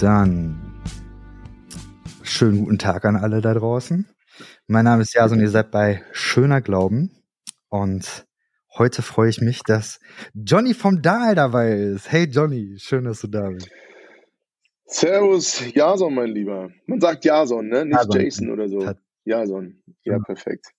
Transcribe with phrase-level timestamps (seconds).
[0.00, 0.60] Dann
[2.22, 4.06] schönen guten Tag an alle da draußen.
[4.66, 7.12] Mein Name ist Jason, ihr seid bei Schöner Glauben
[7.68, 8.26] und
[8.76, 10.00] heute freue ich mich, dass
[10.34, 12.10] Johnny vom Dahl dabei ist.
[12.10, 13.70] Hey Johnny, schön, dass du da bist.
[14.86, 16.70] Servus, Jason, mein Lieber.
[16.86, 17.84] Man sagt Jason, ne?
[17.84, 18.90] Nicht Jason, Jason oder so.
[19.24, 19.80] Jason.
[20.02, 20.72] Ja, perfekt.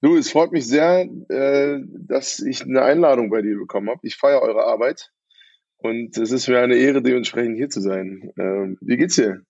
[0.00, 4.00] Du, es freut mich sehr, äh, dass ich eine Einladung bei dir bekommen habe.
[4.02, 5.12] Ich feiere eure Arbeit.
[5.82, 8.32] Und es ist mir eine Ehre, dementsprechend hier zu sein.
[8.38, 9.42] Ähm, wie geht's dir?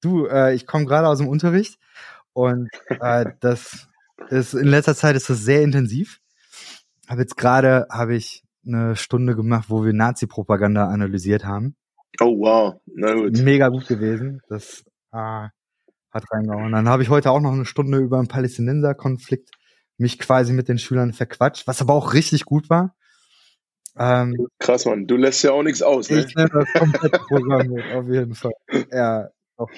[0.00, 1.78] Du, äh, ich komme gerade aus dem Unterricht
[2.32, 3.88] und äh, das
[4.28, 6.20] ist in letzter Zeit ist das sehr intensiv.
[7.08, 11.76] Habe jetzt gerade habe ich eine Stunde gemacht, wo wir Nazi-Propaganda analysiert haben.
[12.20, 13.36] Oh wow, na gut.
[13.38, 14.40] Mega gut gewesen.
[14.48, 16.72] Das äh, hat reingehauen.
[16.72, 19.50] Dann habe ich heute auch noch eine Stunde über den Palästinenser-Konflikt
[19.96, 22.94] mich quasi mit den Schülern verquatscht, was aber auch richtig gut war.
[23.96, 25.06] Ähm, Krass, Mann.
[25.06, 26.24] Du lässt ja auch nichts aus, ne?
[26.26, 28.52] Ich nenne das komplett programmiert, auf jeden Fall.
[28.90, 29.70] Ja, doch.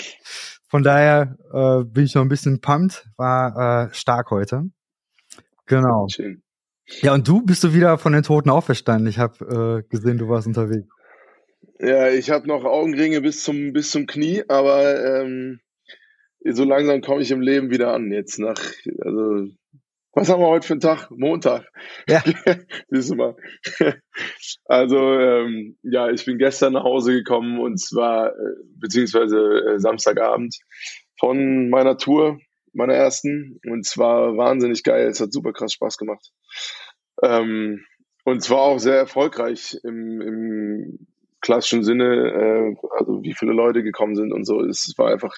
[0.69, 3.06] Von daher äh, bin ich noch ein bisschen pumped.
[3.17, 4.64] War äh, stark heute.
[5.67, 6.06] Genau.
[6.09, 6.42] Schön.
[7.00, 9.09] Ja, und du bist du wieder von den Toten auferstanden.
[9.09, 10.89] Ich habe äh, gesehen, du warst unterwegs.
[11.78, 15.61] Ja, ich habe noch Augenringe bis zum bis zum Knie, aber ähm,
[16.44, 18.12] so langsam komme ich im Leben wieder an.
[18.12, 18.61] Jetzt nach
[19.00, 19.48] also
[20.17, 21.11] was haben wir heute für einen Tag?
[21.11, 21.67] Montag.
[22.09, 22.25] Ja.
[22.89, 23.36] Siehst du mal.
[24.64, 30.56] also, ähm, ja, ich bin gestern nach Hause gekommen und zwar, äh, beziehungsweise äh, Samstagabend
[31.20, 32.39] von meiner Tour,
[32.72, 33.61] meiner ersten.
[33.69, 35.06] Und zwar wahnsinnig geil.
[35.06, 36.33] Es hat super krass Spaß gemacht.
[37.22, 37.84] Ähm,
[38.25, 41.06] und zwar auch sehr erfolgreich im, im
[41.47, 44.61] klassischen Sinne, äh, also wie viele Leute gekommen sind und so.
[44.62, 45.33] Es war einfach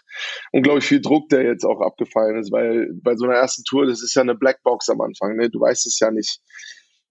[0.53, 4.03] unglaublich viel Druck, der jetzt auch abgefallen ist, weil bei so einer ersten Tour, das
[4.03, 5.51] ist ja eine Blackbox am Anfang, ne?
[5.51, 6.41] Du weißt es ja nicht.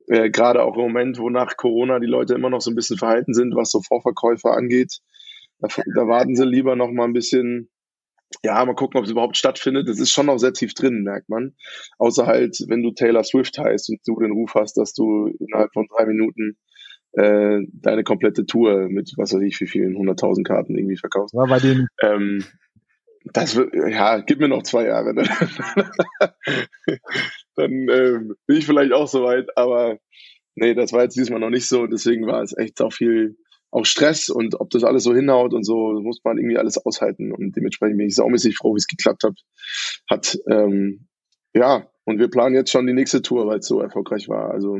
[0.07, 2.97] Äh, Gerade auch im Moment, wo nach Corona die Leute immer noch so ein bisschen
[2.97, 4.97] verhalten sind, was so Vorverkäufe angeht.
[5.59, 7.69] Da, da warten sie lieber noch mal ein bisschen,
[8.43, 9.87] ja, mal gucken, ob es überhaupt stattfindet.
[9.87, 11.55] Das ist schon noch sehr tief drin, merkt man.
[11.99, 15.71] Außer halt, wenn du Taylor Swift heißt und du den Ruf hast, dass du innerhalb
[15.71, 16.57] von drei Minuten
[17.17, 21.33] äh, deine komplette Tour mit was weiß ich wie vielen hunderttausend Karten irgendwie verkaufst.
[21.33, 21.87] Ja, bei denen.
[22.01, 22.43] Ähm,
[23.33, 25.13] das wird, ja, gib mir noch zwei Jahre.
[25.13, 25.23] Ne?
[27.55, 29.97] Dann ähm, bin ich vielleicht auch soweit, aber
[30.55, 31.87] nee, das war jetzt diesmal noch nicht so.
[31.87, 33.37] Deswegen war es echt auch viel
[33.71, 37.31] auch Stress und ob das alles so hinhaut und so, muss man irgendwie alles aushalten.
[37.33, 39.39] Und dementsprechend bin ich saumäßig froh, wie es geklappt hat.
[40.09, 41.07] hat ähm,
[41.53, 44.51] ja, und wir planen jetzt schon die nächste Tour, weil es so erfolgreich war.
[44.51, 44.79] Also.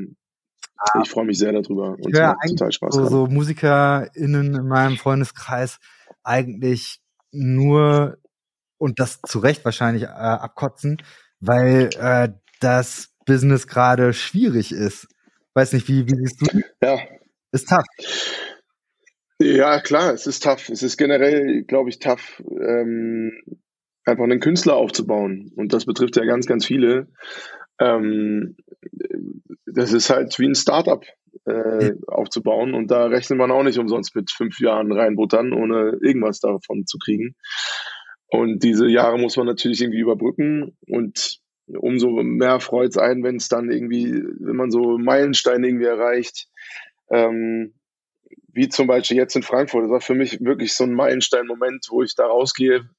[1.01, 2.95] Ich freue mich sehr darüber und es macht total Spaß.
[2.95, 5.79] So, so MusikerInnen in meinem Freundeskreis
[6.23, 6.99] eigentlich
[7.31, 8.17] nur
[8.77, 11.01] und das zu Recht wahrscheinlich äh, abkotzen,
[11.39, 12.29] weil äh,
[12.59, 15.07] das Business gerade schwierig ist.
[15.53, 16.61] Weiß nicht, wie, wie siehst du?
[16.81, 16.99] Ja.
[17.51, 17.85] Ist tough.
[19.39, 20.69] Ja, klar, es ist tough.
[20.69, 23.31] Es ist generell, glaube ich, tough, ähm,
[24.05, 25.51] einfach einen Künstler aufzubauen.
[25.55, 27.07] Und das betrifft ja ganz, ganz viele.
[27.79, 28.57] Ähm,
[29.65, 31.03] das ist halt wie ein Startup
[31.45, 36.39] äh, aufzubauen und da rechnet man auch nicht umsonst mit fünf Jahren reinbuttern, ohne irgendwas
[36.39, 37.35] davon zu kriegen.
[38.29, 43.37] Und diese Jahre muss man natürlich irgendwie überbrücken und umso mehr freut es einen, wenn
[43.37, 46.47] es dann irgendwie, wenn man so Meilensteine irgendwie erreicht,
[47.09, 47.73] ähm,
[48.51, 49.83] wie zum Beispiel jetzt in Frankfurt.
[49.83, 52.89] Das war für mich wirklich so ein Meilenstein-Moment, wo ich da rausgehe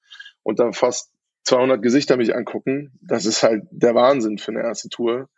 [0.42, 1.10] und dann fast
[1.48, 2.92] 200 Gesichter mich angucken.
[3.00, 5.28] Das ist halt der Wahnsinn für eine erste Tour.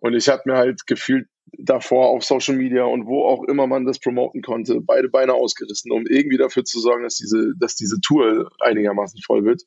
[0.00, 1.28] Und ich habe mir halt gefühlt
[1.58, 5.92] davor auf Social Media und wo auch immer man das promoten konnte, beide Beine ausgerissen,
[5.92, 9.62] um irgendwie dafür zu sorgen, dass diese, dass diese Tour einigermaßen voll wird.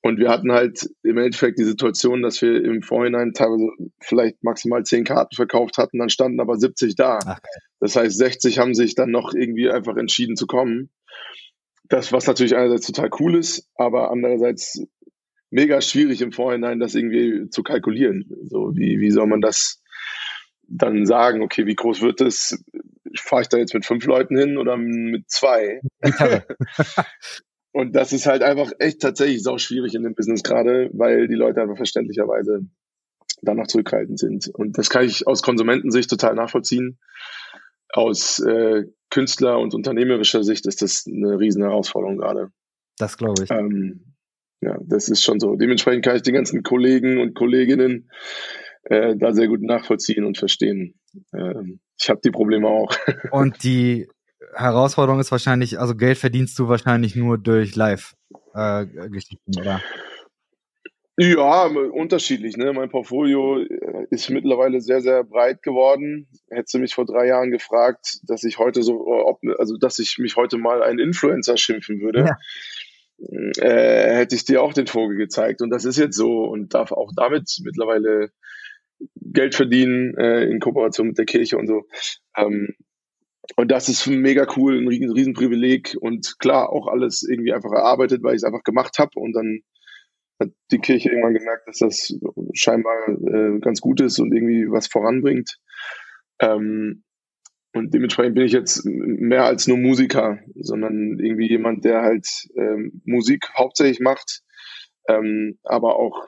[0.00, 3.68] Und wir hatten halt im Endeffekt die Situation, dass wir im Vorhinein teilweise
[4.00, 7.18] vielleicht maximal zehn Karten verkauft hatten, dann standen aber 70 da.
[7.24, 7.40] Ach,
[7.80, 10.90] das heißt, 60 haben sich dann noch irgendwie einfach entschieden zu kommen.
[11.88, 14.82] Das, was natürlich einerseits total cool ist, aber andererseits
[15.50, 18.26] mega schwierig im Vorhinein, das irgendwie zu kalkulieren.
[18.44, 19.82] So, wie, wie soll man das
[20.68, 21.42] dann sagen?
[21.42, 22.62] Okay, wie groß wird das?
[23.16, 25.80] Fahre ich da jetzt mit fünf Leuten hin oder mit zwei?
[27.72, 31.34] Und das ist halt einfach echt tatsächlich sau schwierig in dem Business gerade, weil die
[31.34, 32.66] Leute einfach verständlicherweise
[33.42, 34.48] danach zurückhaltend sind.
[34.48, 36.98] Und das kann ich aus Konsumentensicht total nachvollziehen.
[37.90, 42.50] Aus äh, Künstler- und unternehmerischer Sicht ist das eine riesen Herausforderung gerade.
[42.98, 43.50] Das glaube ich.
[43.50, 44.14] Ähm,
[44.60, 45.56] ja, das ist schon so.
[45.56, 48.10] Dementsprechend kann ich die ganzen Kollegen und Kolleginnen
[48.84, 50.94] äh, da sehr gut nachvollziehen und verstehen.
[51.32, 52.94] Ähm, ich habe die Probleme auch.
[53.32, 54.08] Und die
[54.54, 59.82] Herausforderung ist wahrscheinlich, also Geld verdienst du wahrscheinlich nur durch Live-Geschichten, äh, oder?
[61.20, 62.56] Ja, unterschiedlich.
[62.56, 62.72] Ne?
[62.72, 66.28] Mein Portfolio äh, ist mittlerweile sehr, sehr breit geworden.
[66.48, 70.18] Hättest du mich vor drei Jahren gefragt, dass ich heute so, ob, also dass ich
[70.18, 72.36] mich heute mal ein Influencer schimpfen würde,
[73.18, 73.66] ja.
[73.66, 75.60] äh, hätte ich dir auch den Vogel gezeigt.
[75.60, 78.30] Und das ist jetzt so und darf auch damit mittlerweile
[79.16, 81.82] Geld verdienen äh, in Kooperation mit der Kirche und so.
[82.36, 82.76] Ähm,
[83.56, 87.72] und das ist mega cool, ein riesen, riesen Privileg und klar auch alles irgendwie einfach
[87.72, 89.62] erarbeitet, weil ich es einfach gemacht habe und dann
[90.40, 92.16] hat die Kirche irgendwann gemerkt, dass das
[92.52, 95.58] scheinbar äh, ganz gut ist und irgendwie was voranbringt.
[96.40, 97.04] Ähm,
[97.74, 102.26] und dementsprechend bin ich jetzt mehr als nur Musiker, sondern irgendwie jemand, der halt
[102.56, 104.42] ähm, Musik hauptsächlich macht,
[105.06, 106.26] ähm, aber auch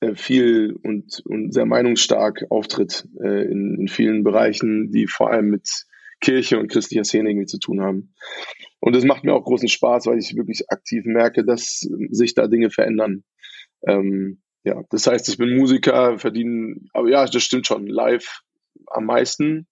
[0.00, 5.50] äh, viel und, und sehr meinungsstark auftritt äh, in, in vielen Bereichen, die vor allem
[5.50, 5.86] mit
[6.20, 8.14] Kirche und christlicher Szene irgendwie zu tun haben.
[8.84, 12.48] Und es macht mir auch großen Spaß, weil ich wirklich aktiv merke, dass sich da
[12.48, 13.22] Dinge verändern.
[13.86, 18.40] Ähm, ja, das heißt, ich bin Musiker, verdiene, aber ja, das stimmt schon, live
[18.88, 19.68] am meisten.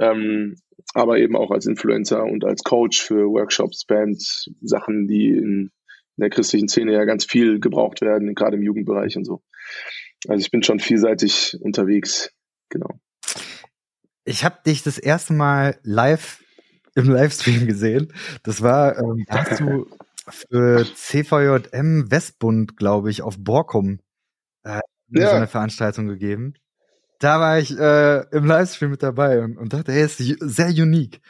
[0.00, 0.56] Ähm,
[0.94, 5.70] aber eben auch als Influencer und als Coach für Workshops, Bands, Sachen, die in,
[6.16, 9.44] in der christlichen Szene ja ganz viel gebraucht werden, gerade im Jugendbereich und so.
[10.26, 12.32] Also ich bin schon vielseitig unterwegs,
[12.68, 12.98] genau.
[14.24, 16.43] Ich habe dich das erste Mal live
[16.94, 18.12] im Livestream gesehen.
[18.42, 19.86] Das war, ähm, hast du
[20.28, 24.00] für CVJM Westbund, glaube ich, auf Borkum
[24.64, 25.30] äh, ja.
[25.30, 26.54] so eine Veranstaltung gegeben.
[27.18, 31.20] Da war ich äh, im Livestream mit dabei und, und dachte, hey, ist sehr unique.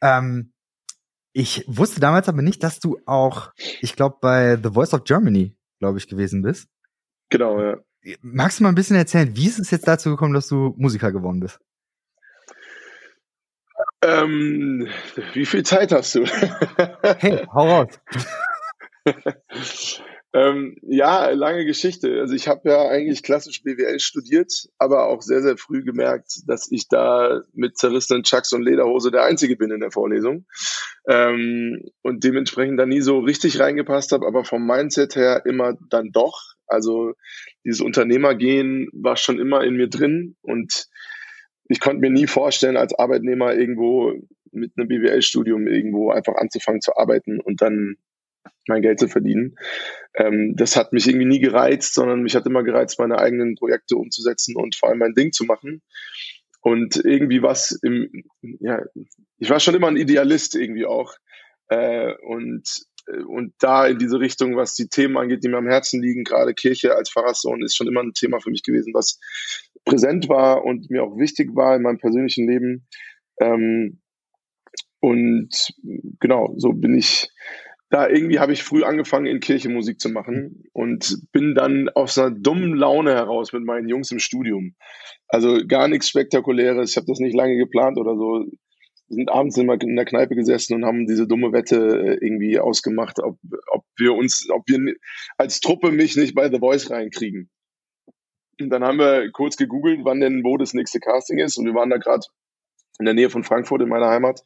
[0.00, 0.52] Ähm,
[1.32, 5.56] ich wusste damals aber nicht, dass du auch, ich glaube, bei The Voice of Germany,
[5.78, 6.68] glaube ich, gewesen bist.
[7.30, 7.78] Genau, ja.
[8.20, 11.12] Magst du mal ein bisschen erzählen, wie ist es jetzt dazu gekommen, dass du Musiker
[11.12, 11.58] geworden bist?
[14.02, 14.88] Ähm,
[15.32, 16.24] wie viel Zeit hast du?
[17.18, 18.00] hey, hau raus.
[20.34, 22.20] ähm, ja, lange Geschichte.
[22.20, 26.70] Also ich habe ja eigentlich klassisch BWL studiert, aber auch sehr, sehr früh gemerkt, dass
[26.70, 30.46] ich da mit zerrissenen Chucks und Lederhose der Einzige bin in der Vorlesung.
[31.06, 36.10] Ähm, und dementsprechend da nie so richtig reingepasst habe, aber vom Mindset her immer dann
[36.10, 36.54] doch.
[36.66, 37.12] Also
[37.64, 40.88] dieses Unternehmergehen war schon immer in mir drin und
[41.72, 44.12] ich konnte mir nie vorstellen, als Arbeitnehmer irgendwo
[44.52, 47.96] mit einem BWL-Studium irgendwo einfach anzufangen zu arbeiten und dann
[48.68, 49.56] mein Geld zu verdienen.
[50.14, 53.96] Ähm, das hat mich irgendwie nie gereizt, sondern mich hat immer gereizt, meine eigenen Projekte
[53.96, 55.82] umzusetzen und vor allem mein Ding zu machen.
[56.60, 58.24] Und irgendwie was im,
[58.60, 58.82] ja,
[59.38, 61.14] ich war schon immer ein Idealist irgendwie auch.
[61.68, 62.68] Äh, und
[63.26, 66.54] und da in diese Richtung, was die Themen angeht, die mir am Herzen liegen, gerade
[66.54, 69.18] Kirche als Pfarrerssohn, ist schon immer ein Thema für mich gewesen, was
[69.84, 72.86] präsent war und mir auch wichtig war in meinem persönlichen Leben.
[73.40, 74.00] Ähm,
[75.00, 75.74] und
[76.20, 77.28] genau, so bin ich
[77.92, 82.16] da irgendwie habe ich früh angefangen, in Kirche Musik zu machen und bin dann aus
[82.16, 84.74] einer dummen Laune heraus mit meinen Jungs im Studium.
[85.28, 86.90] Also gar nichts Spektakuläres.
[86.90, 88.46] Ich habe das nicht lange geplant oder so
[89.08, 93.18] sind abends immer in der Kneipe gesessen und haben diese dumme Wette äh, irgendwie ausgemacht,
[93.20, 93.38] ob,
[93.70, 94.94] ob wir uns, ob wir
[95.36, 97.50] als Truppe mich nicht bei The Voice reinkriegen.
[98.64, 101.58] Und dann haben wir kurz gegoogelt, wann denn wo das nächste Casting ist.
[101.58, 102.26] Und wir waren da gerade
[102.98, 104.42] in der Nähe von Frankfurt in meiner Heimat.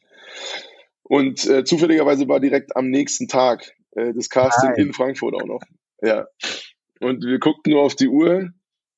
[1.03, 4.87] Und äh, zufälligerweise war direkt am nächsten Tag äh, das Casting Nein.
[4.87, 5.61] in Frankfurt auch noch.
[6.01, 6.27] Ja.
[6.99, 8.51] Und wir guckten nur auf die Uhr,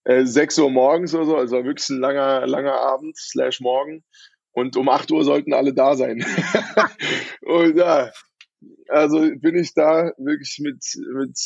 [0.06, 4.04] äh, 6 Uhr morgens oder so, also war wirklich ein langer, langer Abend, slash morgen.
[4.52, 6.26] Und um 8 Uhr sollten alle da sein.
[7.42, 8.12] und ja,
[8.88, 10.84] also bin ich da wirklich mit,
[11.14, 11.38] mit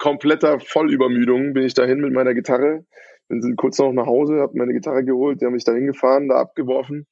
[0.00, 2.84] kompletter Vollübermüdung bin ich dahin mit meiner Gitarre.
[3.28, 6.36] Bin kurz noch nach Hause, habe meine Gitarre geholt, die haben mich da hingefahren, da
[6.36, 7.06] abgeworfen.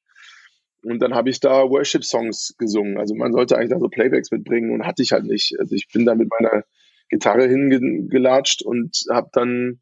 [0.82, 2.98] Und dann habe ich da Worship-Songs gesungen.
[2.98, 5.54] Also man sollte eigentlich da so Playbacks mitbringen und hatte ich halt nicht.
[5.60, 6.64] Also ich bin da mit meiner
[7.08, 9.80] Gitarre hingelatscht und habe dann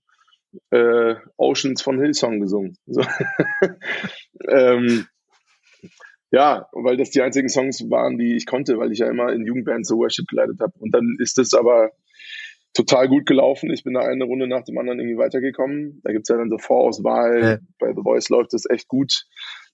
[0.70, 2.76] äh, Oceans von Hillsong gesungen.
[2.86, 3.02] So.
[4.48, 5.06] ähm,
[6.32, 9.46] ja, weil das die einzigen Songs waren, die ich konnte, weil ich ja immer in
[9.46, 10.72] Jugendbands so Worship geleitet habe.
[10.78, 11.92] Und dann ist es aber
[12.76, 13.70] total gut gelaufen.
[13.70, 16.00] Ich bin da eine Runde nach dem anderen irgendwie weitergekommen.
[16.04, 17.42] Da gibt's ja dann so Vorauswahl.
[17.42, 17.58] Ja.
[17.78, 19.26] Bei The Voice läuft das echt gut,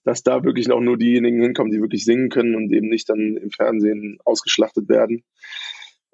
[0.03, 3.37] dass da wirklich noch nur diejenigen hinkommen, die wirklich singen können und eben nicht dann
[3.37, 5.23] im Fernsehen ausgeschlachtet werden.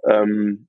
[0.05, 0.67] Ähm,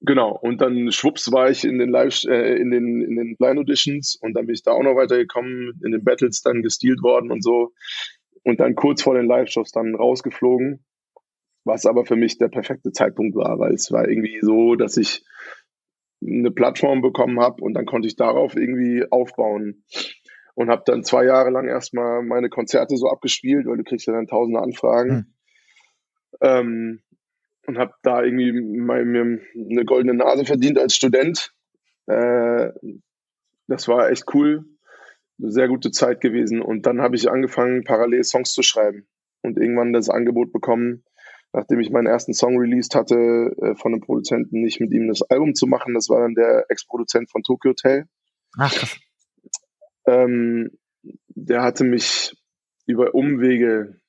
[0.00, 3.58] Genau, und dann schwupps war ich in den Live, äh, in den, in den Blind
[3.58, 7.32] Auditions und dann bin ich da auch noch weitergekommen, in den Battles dann gestealt worden
[7.32, 7.72] und so.
[8.44, 10.84] Und dann kurz vor den Live-Shows dann rausgeflogen,
[11.64, 15.24] was aber für mich der perfekte Zeitpunkt war, weil es war irgendwie so, dass ich
[16.20, 19.84] eine Plattform bekommen habe und dann konnte ich darauf irgendwie aufbauen
[20.54, 24.12] und habe dann zwei Jahre lang erstmal meine Konzerte so abgespielt, weil du kriegst ja
[24.12, 25.10] dann tausende Anfragen.
[25.10, 25.26] Mhm.
[26.40, 27.02] Ähm,
[27.68, 31.52] und habe da irgendwie mir eine goldene Nase verdient als Student.
[32.06, 32.70] Äh,
[33.68, 34.64] das war echt cool,
[35.38, 36.62] eine sehr gute Zeit gewesen.
[36.62, 39.06] Und dann habe ich angefangen, parallel Songs zu schreiben
[39.42, 41.04] und irgendwann das Angebot bekommen,
[41.52, 45.22] nachdem ich meinen ersten Song released hatte, äh, von einem Produzenten nicht mit ihm das
[45.22, 45.94] Album zu machen.
[45.94, 48.04] Das war dann der Ex-Produzent von Tokyo Hotel.
[48.58, 48.98] Ach, krass.
[50.06, 50.70] Ähm,
[51.28, 52.34] der hatte mich
[52.86, 54.00] über Umwege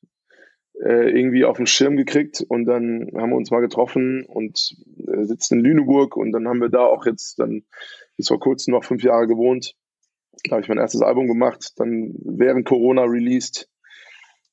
[0.82, 4.76] äh, irgendwie auf dem Schirm gekriegt und dann haben wir uns mal getroffen und
[5.08, 7.64] äh, sitzen in Lüneburg und dann haben wir da auch jetzt dann
[8.16, 9.76] bis vor kurzem noch fünf Jahre gewohnt.
[10.46, 13.70] Da habe ich mein erstes Album gemacht, dann während Corona released,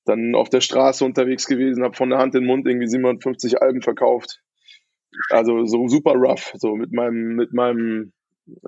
[0.07, 3.61] dann auf der Straße unterwegs gewesen, habe von der Hand in den Mund irgendwie 750
[3.61, 4.41] Alben verkauft.
[5.31, 8.13] Also so super rough, so mit meinem mit meinem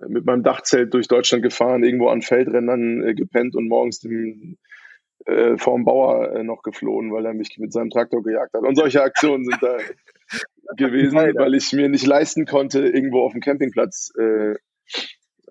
[0.08, 4.58] mit meinem Dachzelt durch Deutschland gefahren, irgendwo an Feldrändern äh, gepennt und morgens dem
[5.26, 8.62] äh, vorm Bauer äh, noch geflohen, weil er mich mit seinem Traktor gejagt hat.
[8.62, 9.76] Und solche Aktionen sind da
[10.76, 14.56] gewesen, weil ich mir nicht leisten konnte, irgendwo auf dem Campingplatz äh,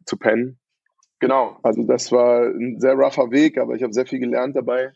[0.06, 0.60] zu pennen.
[1.20, 4.92] Genau, also das war ein sehr rougher Weg, aber ich habe sehr viel gelernt dabei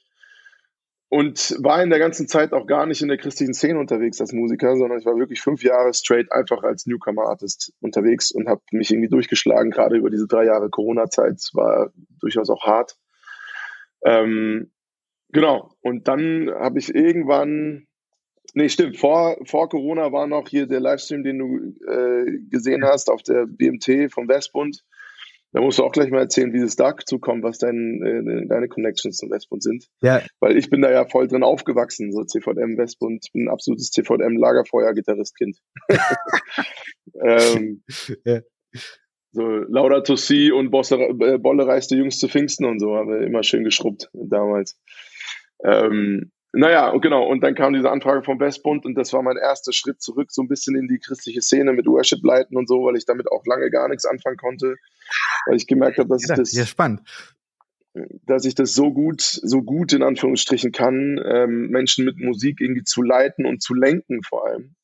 [1.11, 4.31] und war in der ganzen Zeit auch gar nicht in der christlichen Szene unterwegs als
[4.31, 8.91] Musiker, sondern ich war wirklich fünf Jahre straight einfach als Newcomer-Artist unterwegs und habe mich
[8.91, 11.49] irgendwie durchgeschlagen, gerade über diese drei Jahre Corona-Zeit.
[11.51, 11.91] War
[12.21, 12.95] durchaus auch hart.
[14.05, 14.71] Ähm,
[15.33, 17.87] genau, und dann habe ich irgendwann,
[18.53, 23.09] nee, stimmt, vor, vor Corona war noch hier der Livestream, den du äh, gesehen hast
[23.09, 24.85] auf der BMT vom Westbund.
[25.53, 28.69] Da musst du auch gleich mal erzählen, wie es da zukommt, was dein, äh, deine
[28.69, 29.87] Connections zum Westbund sind.
[30.01, 30.21] Ja.
[30.39, 33.25] Weil ich bin da ja voll drin aufgewachsen, so CVM Westbund.
[33.25, 35.57] Ich bin ein absolutes CVM Lagerfeuer-Gitarristkind.
[37.25, 37.83] ähm,
[38.25, 38.41] ja.
[39.33, 43.43] So Laudato Si und Bosse, äh, Bolle reiste jüngste Pfingsten und so, haben wir immer
[43.43, 44.77] schön geschrubbt damals.
[45.63, 47.25] Ähm, naja, genau.
[47.27, 50.41] Und dann kam diese Anfrage vom Westbund und das war mein erster Schritt zurück, so
[50.41, 53.69] ein bisschen in die christliche Szene mit Worship-Leiten und so, weil ich damit auch lange
[53.69, 54.75] gar nichts anfangen konnte,
[55.45, 57.01] weil ich gemerkt habe, dass ja, ich das, ja, spannend.
[58.25, 62.83] dass ich das so gut, so gut in Anführungsstrichen kann, ähm, Menschen mit Musik irgendwie
[62.83, 64.75] zu leiten und zu lenken vor allem,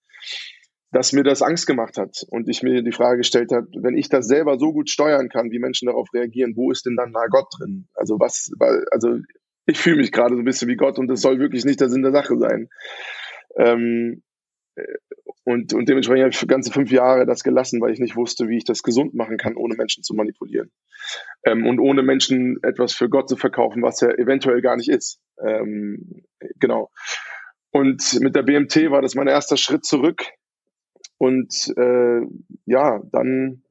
[0.91, 4.07] dass mir das Angst gemacht hat und ich mir die Frage gestellt habe, wenn ich
[4.07, 7.25] das selber so gut steuern kann, wie Menschen darauf reagieren, wo ist denn dann da
[7.29, 7.89] Gott drin?
[7.93, 8.51] Also was,
[8.91, 9.17] also
[9.67, 11.89] ich fühle mich gerade so ein bisschen wie Gott und das soll wirklich nicht der
[11.89, 12.69] Sinn der Sache sein.
[13.57, 14.23] Ähm,
[14.75, 14.83] äh,
[15.43, 18.49] und, und dementsprechend habe ich für ganze fünf Jahre das gelassen, weil ich nicht wusste,
[18.49, 20.71] wie ich das gesund machen kann, ohne Menschen zu manipulieren.
[21.45, 25.19] Ähm, und ohne Menschen etwas für Gott zu verkaufen, was er eventuell gar nicht ist.
[25.41, 26.23] Ähm,
[26.59, 26.91] genau.
[27.71, 30.23] Und mit der BMT war das mein erster Schritt zurück.
[31.17, 32.21] Und äh,
[32.65, 33.63] ja, dann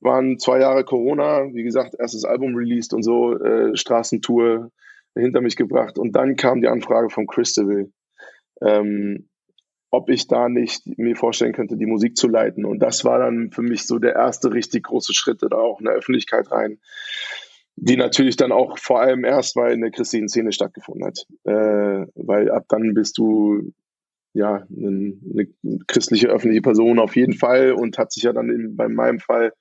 [0.00, 4.70] waren zwei Jahre Corona, wie gesagt, erstes Album released und so, äh, Straßentour,
[5.14, 5.98] hinter mich gebracht.
[5.98, 7.92] Und dann kam die Anfrage von Christabel,
[8.62, 9.28] ähm,
[9.90, 12.64] ob ich da nicht mir vorstellen könnte, die Musik zu leiten.
[12.64, 15.86] Und das war dann für mich so der erste richtig große Schritt da auch in
[15.86, 16.78] der Öffentlichkeit rein,
[17.74, 21.26] die natürlich dann auch vor allem erst mal in der christlichen Szene stattgefunden hat.
[21.44, 23.72] Äh, weil ab dann bist du
[24.32, 28.76] ja eine, eine, christliche öffentliche Person auf jeden Fall und hat sich ja dann in,
[28.76, 29.52] bei meinem Fall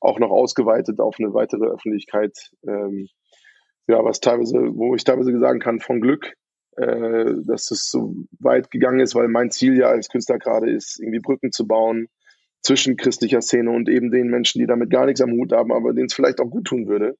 [0.00, 2.52] auch noch ausgeweitet auf eine weitere Öffentlichkeit.
[2.66, 3.08] Ähm,
[3.86, 6.32] ja, was teilweise, wo ich teilweise sagen kann, von Glück,
[6.76, 10.98] äh, dass es so weit gegangen ist, weil mein Ziel ja als Künstler gerade ist,
[11.00, 12.08] irgendwie Brücken zu bauen
[12.62, 15.92] zwischen christlicher Szene und eben den Menschen, die damit gar nichts am Hut haben, aber
[15.92, 17.16] denen es vielleicht auch gut tun würde,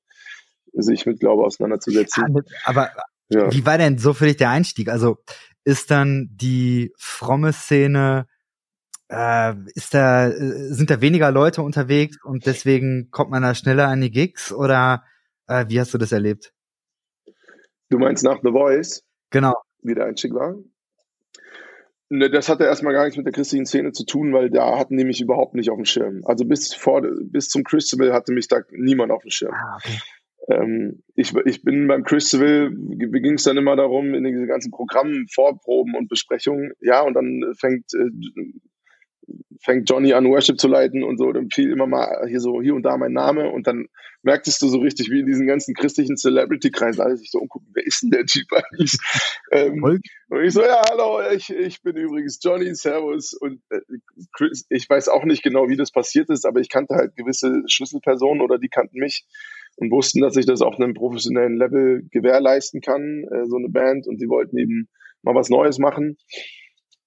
[0.73, 2.25] sich mit Glaube auseinanderzusetzen.
[2.65, 2.91] Aber
[3.29, 3.53] ja.
[3.53, 4.89] wie war denn so für dich der Einstieg?
[4.89, 5.19] Also
[5.65, 8.27] ist dann die fromme Szene
[9.09, 13.89] äh, ist da, äh, sind da weniger Leute unterwegs und deswegen kommt man da schneller
[13.89, 15.05] an die Gigs oder
[15.49, 16.53] äh, wie hast du das erlebt?
[17.91, 19.05] Du meinst nach The Voice?
[19.31, 19.55] Genau.
[19.83, 20.57] Wie der Einstieg war?
[22.11, 24.97] Ne, das hatte erstmal gar nichts mit der christlichen Szene zu tun, weil da hatten
[24.97, 26.23] die mich überhaupt nicht auf dem Schirm.
[26.25, 29.55] Also bis vor, bis zum Christabel hatte mich da niemand auf dem Schirm.
[29.55, 29.99] Ah, okay.
[30.49, 35.27] ähm, ich, ich bin beim Christabel, ging es dann immer darum, in diese ganzen Programmen,
[35.29, 38.11] Vorproben und Besprechungen, ja, und dann fängt äh,
[39.61, 42.75] fängt Johnny an, Worship zu leiten und so, dann fiel immer mal hier so hier
[42.75, 43.87] und da mein Name und dann
[44.23, 47.87] merktest du so richtig, wie in diesen ganzen christlichen Celebrity-Kreisen alle sich so umgucken, wer
[47.87, 48.97] ist denn der Typ eigentlich?
[49.53, 50.03] ähm, und
[50.43, 53.81] ich so, ja, hallo, ich, ich bin übrigens Johnny, Servus und äh,
[54.33, 57.63] Chris, ich weiß auch nicht genau, wie das passiert ist, aber ich kannte halt gewisse
[57.67, 59.27] Schlüsselpersonen oder die kannten mich
[59.77, 64.07] und wussten, dass ich das auf einem professionellen Level gewährleisten kann, äh, so eine Band
[64.07, 64.89] und die wollten eben
[65.23, 66.17] mal was Neues machen.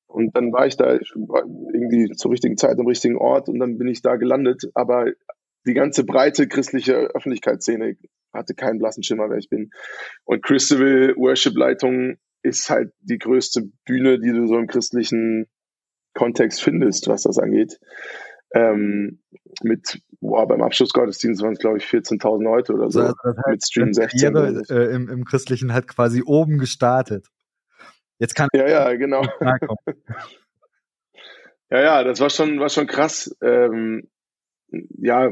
[0.07, 3.87] Und dann war ich da irgendwie zur richtigen Zeit am richtigen Ort und dann bin
[3.87, 4.63] ich da gelandet.
[4.73, 5.11] Aber
[5.65, 7.97] die ganze breite christliche Öffentlichkeitsszene
[8.33, 9.71] hatte keinen blassen Schimmer, wer ich bin.
[10.23, 15.47] Und Christabel Worship Leitung ist halt die größte Bühne, die du so im christlichen
[16.13, 17.79] Kontext findest, was das angeht.
[18.53, 19.19] Ähm,
[19.61, 23.01] mit, boah, beim Abschlussgottesdienst waren es, glaube ich, 14.000 Leute oder so.
[23.01, 24.33] Also das heißt, mit Stream 16.
[24.33, 27.27] Karriere, äh, im, Im Christlichen hat quasi oben gestartet.
[28.19, 29.21] Jetzt kann ja, ja, genau.
[31.69, 33.36] ja, ja, das war schon, war schon krass.
[33.41, 34.09] Ähm,
[34.69, 35.31] ja,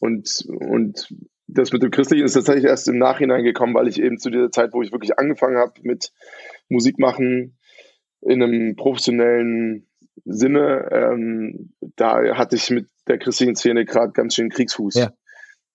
[0.00, 1.14] und, und
[1.46, 4.50] das mit dem Christlichen ist tatsächlich erst im Nachhinein gekommen, weil ich eben zu dieser
[4.50, 6.12] Zeit, wo ich wirklich angefangen habe mit
[6.68, 7.58] Musik machen,
[8.20, 9.86] in einem professionellen
[10.24, 14.94] Sinne, ähm, da hatte ich mit der christlichen Szene gerade ganz schön Kriegsfuß.
[14.94, 15.12] Ja.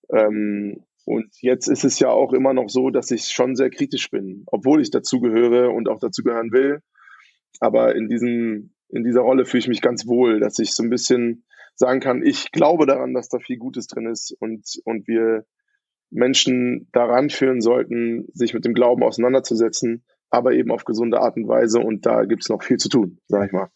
[0.10, 4.10] Ähm, und jetzt ist es ja auch immer noch so, dass ich schon sehr kritisch
[4.10, 6.82] bin, obwohl ich dazugehöre und auch dazugehören will.
[7.60, 10.90] Aber in diesem, in dieser Rolle fühle ich mich ganz wohl, dass ich so ein
[10.90, 11.46] bisschen
[11.76, 15.46] sagen kann, ich glaube daran, dass da viel Gutes drin ist und, und wir
[16.10, 21.48] Menschen daran führen sollten, sich mit dem Glauben auseinanderzusetzen, aber eben auf gesunde Art und
[21.48, 21.80] Weise.
[21.80, 23.70] Und da gibt es noch viel zu tun, sag ich mal.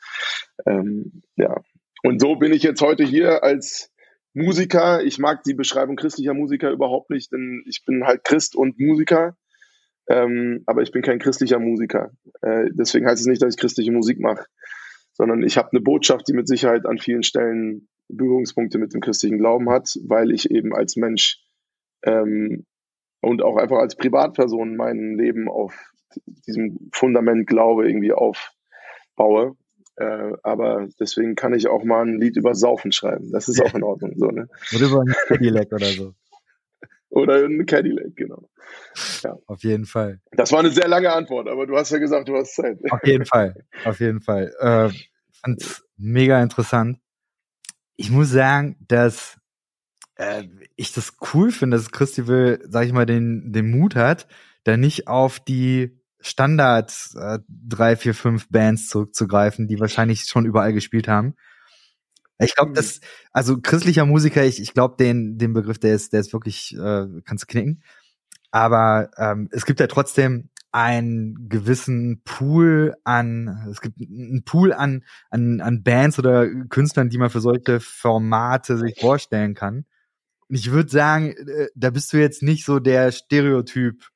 [0.66, 1.62] Ähm, ja.
[2.04, 3.92] Und so bin ich jetzt heute hier als
[4.38, 5.04] Musiker.
[5.04, 9.36] Ich mag die Beschreibung christlicher Musiker überhaupt nicht, denn ich bin halt Christ und Musiker.
[10.08, 12.12] Ähm, aber ich bin kein christlicher Musiker.
[12.42, 14.46] Äh, deswegen heißt es nicht, dass ich christliche Musik mache,
[15.14, 19.40] sondern ich habe eine Botschaft, die mit Sicherheit an vielen Stellen Berührungspunkte mit dem christlichen
[19.40, 21.42] Glauben hat, weil ich eben als Mensch
[22.04, 22.66] ähm,
[23.22, 25.74] und auch einfach als Privatperson mein Leben auf
[26.48, 29.58] diesem Fundament Glaube irgendwie aufbaue.
[29.98, 33.32] Äh, aber deswegen kann ich auch mal ein Lied über Saufen schreiben.
[33.32, 34.14] Das ist auch in Ordnung.
[34.16, 34.48] So, ne?
[34.76, 36.14] Oder über ein Cadillac oder so.
[37.10, 38.50] Oder ein Cadillac, genau.
[39.24, 39.38] Ja.
[39.48, 40.20] Auf jeden Fall.
[40.34, 42.78] Das war eine sehr lange Antwort, aber du hast ja gesagt, du hast Zeit.
[42.92, 44.54] Auf jeden Fall, auf jeden Fall.
[44.60, 44.90] Äh,
[45.42, 47.00] fand's mega interessant.
[47.96, 49.38] Ich muss sagen, dass
[50.16, 50.44] äh,
[50.76, 54.28] ich das cool finde, dass Christival, sag ich mal, den, den Mut hat,
[54.66, 60.74] da nicht auf die Standard äh, drei, vier, fünf Bands zurückzugreifen, die wahrscheinlich schon überall
[60.74, 61.36] gespielt haben.
[62.40, 66.20] Ich glaube, das, also christlicher Musiker, ich, ich glaube, den, den Begriff, der ist, der
[66.20, 67.84] ist wirklich, äh, kannst du knicken.
[68.52, 75.04] Aber ähm, es gibt ja trotzdem einen gewissen Pool an, es gibt einen Pool an,
[75.30, 79.86] an, an Bands oder Künstlern, die man für solche Formate sich vorstellen kann.
[80.50, 84.10] Und ich würde sagen, äh, da bist du jetzt nicht so der Stereotyp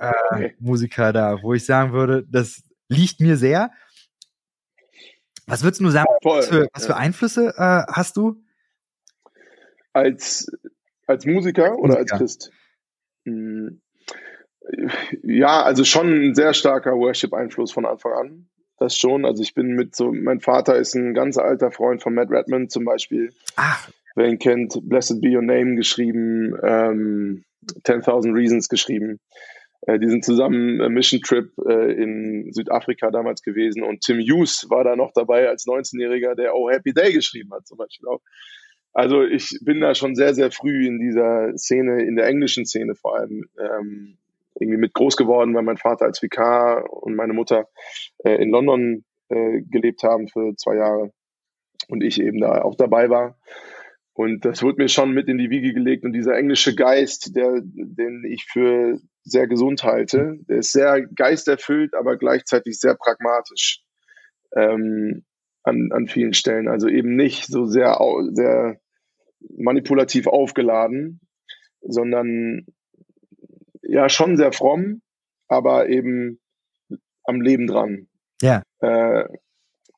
[0.00, 0.54] äh, okay.
[0.58, 3.70] Musiker da, wo ich sagen würde, das liegt mir sehr.
[5.46, 8.42] Was würdest du sagen, Voll, was, für, was für Einflüsse äh, hast du?
[9.92, 10.50] Als,
[11.06, 11.98] als Musiker oder Musiker.
[11.98, 12.52] als Christ?
[13.24, 13.80] Hm.
[15.22, 18.48] Ja, also schon ein sehr starker Worship-Einfluss von Anfang an.
[18.78, 19.24] Das schon.
[19.24, 22.68] Also ich bin mit so, mein Vater ist ein ganz alter Freund von Matt Redman
[22.68, 23.32] zum Beispiel.
[23.56, 23.88] Ach.
[24.14, 27.44] Wer ihn kennt, Blessed Be Your Name geschrieben, ähm,
[27.84, 29.20] 10.000 Reasons geschrieben.
[29.88, 34.66] Äh, die sind zusammen äh, Mission Trip äh, in Südafrika damals gewesen und Tim Hughes
[34.68, 38.20] war da noch dabei als 19-Jähriger, der Oh Happy Day geschrieben hat zum Beispiel auch.
[38.92, 42.94] Also ich bin da schon sehr, sehr früh in dieser Szene, in der englischen Szene
[42.94, 44.18] vor allem, ähm,
[44.60, 47.68] irgendwie mit groß geworden, weil mein Vater als Vikar und meine Mutter
[48.24, 51.12] äh, in London äh, gelebt haben für zwei Jahre
[51.88, 53.38] und ich eben da auch dabei war.
[54.12, 56.04] Und das wurde mir schon mit in die Wiege gelegt.
[56.04, 58.98] Und dieser englische Geist, der, den ich für
[59.30, 63.82] sehr gesund halte, der ist sehr geisterfüllt, aber gleichzeitig sehr pragmatisch
[64.56, 65.24] ähm,
[65.62, 66.68] an, an vielen Stellen.
[66.68, 67.98] Also eben nicht so sehr,
[68.32, 68.80] sehr
[69.56, 71.20] manipulativ aufgeladen,
[71.80, 72.66] sondern
[73.82, 75.02] ja schon sehr fromm,
[75.48, 76.40] aber eben
[77.24, 78.08] am Leben dran.
[78.42, 78.62] Ja.
[78.80, 79.24] Äh,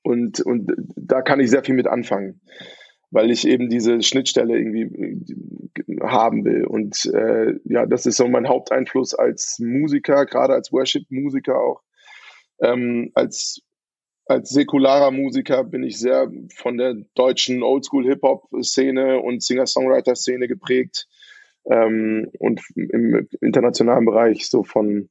[0.03, 2.41] und, und da kann ich sehr viel mit anfangen
[3.11, 6.65] weil ich eben diese Schnittstelle irgendwie äh, haben will.
[6.65, 11.83] Und äh, ja, das ist so mein Haupteinfluss als Musiker, gerade als Worship-Musiker auch.
[12.61, 13.63] Ähm, als,
[14.27, 21.09] als säkularer Musiker bin ich sehr von der deutschen Oldschool-Hip-Hop-Szene und Singer-Songwriter-Szene geprägt.
[21.71, 25.09] Ähm, und im internationalen Bereich so von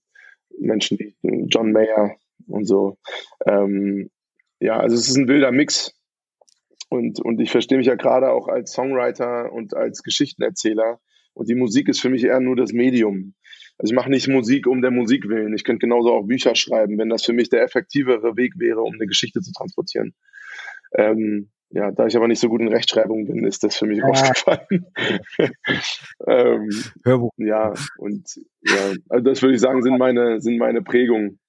[0.58, 1.16] Menschen wie
[1.48, 2.16] John Mayer
[2.48, 2.98] und so.
[3.46, 4.10] Ähm,
[4.60, 5.99] ja, also es ist ein wilder Mix
[6.90, 11.00] und, und ich verstehe mich ja gerade auch als Songwriter und als Geschichtenerzähler.
[11.34, 13.36] Und die Musik ist für mich eher nur das Medium.
[13.78, 15.54] Also ich mache nicht Musik um der Musik willen.
[15.54, 18.94] Ich könnte genauso auch Bücher schreiben, wenn das für mich der effektivere Weg wäre, um
[18.94, 20.16] eine Geschichte zu transportieren.
[20.94, 24.00] Ähm, ja, da ich aber nicht so gut in Rechtschreibung bin, ist das für mich
[24.00, 24.06] ja.
[24.06, 24.88] rausgefallen.
[26.28, 26.70] ähm,
[27.06, 27.32] Hörbuch.
[27.38, 28.28] Ja, und
[28.62, 31.40] ja, also das würde ich sagen, sind meine, sind meine Prägungen.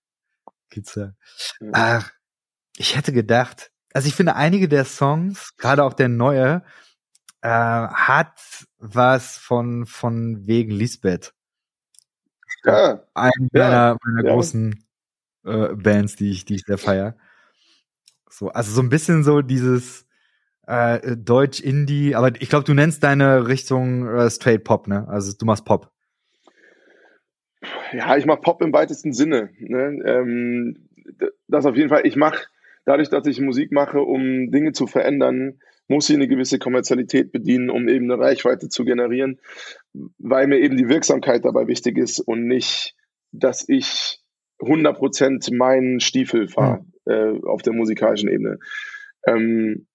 [0.68, 1.14] Kitzel.
[1.60, 1.70] Ja.
[1.72, 2.12] Ach,
[2.76, 6.62] ich hätte gedacht, also ich finde einige der Songs, gerade auch der neue,
[7.42, 11.34] äh, hat was von von wegen Lisbeth.
[12.64, 13.02] Ja.
[13.14, 13.68] Eine ja.
[13.68, 14.34] meiner, meiner ja.
[14.34, 14.84] großen
[15.44, 17.16] äh, Bands, die ich, die ich sehr feier.
[18.28, 20.06] So, also so ein bisschen so dieses
[20.66, 25.08] äh, Deutsch-Indie, aber ich glaube, du nennst deine Richtung äh, Straight Pop, ne?
[25.08, 25.90] Also du machst Pop.
[27.92, 29.50] Ja, ich mache Pop im weitesten Sinne.
[29.58, 29.98] Ne?
[30.04, 30.88] Ähm,
[31.48, 32.06] das auf jeden Fall.
[32.06, 32.46] Ich mache,
[32.84, 37.68] dadurch, dass ich Musik mache, um Dinge zu verändern, muss ich eine gewisse Kommerzialität bedienen,
[37.68, 39.40] um eben eine Reichweite zu generieren,
[40.18, 42.94] weil mir eben die Wirksamkeit dabei wichtig ist und nicht,
[43.32, 44.20] dass ich
[44.60, 47.12] 100% meinen Stiefel fahre mhm.
[47.12, 48.58] äh, auf der musikalischen Ebene.
[49.26, 49.86] Ähm,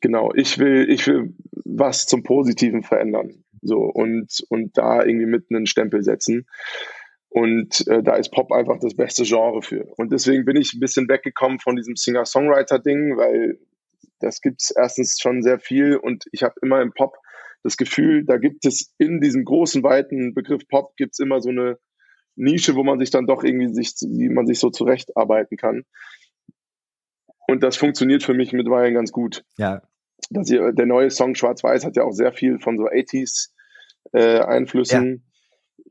[0.00, 3.44] genau, ich will, ich will was zum Positiven verändern.
[3.62, 6.46] So, und, und da irgendwie mit einen Stempel setzen.
[7.32, 9.86] Und äh, da ist Pop einfach das beste Genre für.
[9.96, 13.58] Und deswegen bin ich ein bisschen weggekommen von diesem Singer-Songwriter-Ding, weil
[14.20, 17.16] das gibt es erstens schon sehr viel und ich habe immer im Pop
[17.62, 21.48] das Gefühl, da gibt es in diesem großen, weiten Begriff Pop gibt es immer so
[21.48, 21.78] eine
[22.34, 25.84] Nische, wo man sich dann doch irgendwie sich, wie man sich so zurechtarbeiten kann.
[27.46, 29.44] Und das funktioniert für mich mittlerweile ganz gut.
[29.58, 29.82] Ja.
[30.30, 33.50] Das hier, der neue Song Schwarz-Weiß hat ja auch sehr viel von so 80s
[34.12, 35.24] äh, Einflüssen.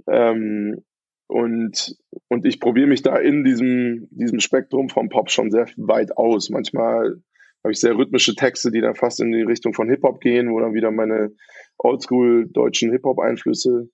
[0.08, 0.32] Ja.
[0.32, 0.84] Ähm,
[1.32, 1.96] und,
[2.28, 6.50] und ich probiere mich da in diesem, diesem Spektrum vom Pop schon sehr weit aus.
[6.50, 7.22] Manchmal
[7.64, 10.60] habe ich sehr rhythmische Texte, die dann fast in die Richtung von Hip-Hop gehen, wo
[10.60, 11.32] dann wieder meine
[11.78, 13.90] oldschool deutschen Hip-Hop-Einflüsse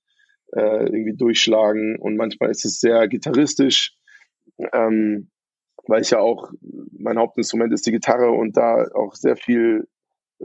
[0.53, 1.97] äh, irgendwie durchschlagen.
[1.99, 3.95] Und manchmal ist es sehr gitarristisch,
[4.73, 5.29] ähm,
[5.85, 6.51] weil ich ja auch,
[6.97, 9.87] mein Hauptinstrument ist die Gitarre und da auch sehr viel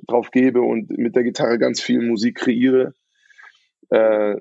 [0.07, 2.95] drauf gebe und mit der Gitarre ganz viel Musik kreiere.
[3.89, 4.37] Äh,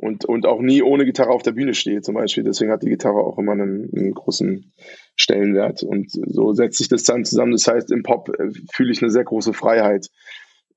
[0.00, 2.44] und, und auch nie ohne Gitarre auf der Bühne stehe zum Beispiel.
[2.44, 4.72] Deswegen hat die Gitarre auch immer einen, einen großen
[5.16, 5.82] Stellenwert.
[5.82, 7.50] Und so setzt sich das dann zusammen.
[7.50, 10.06] Das heißt, im Pop äh, fühle ich eine sehr große Freiheit.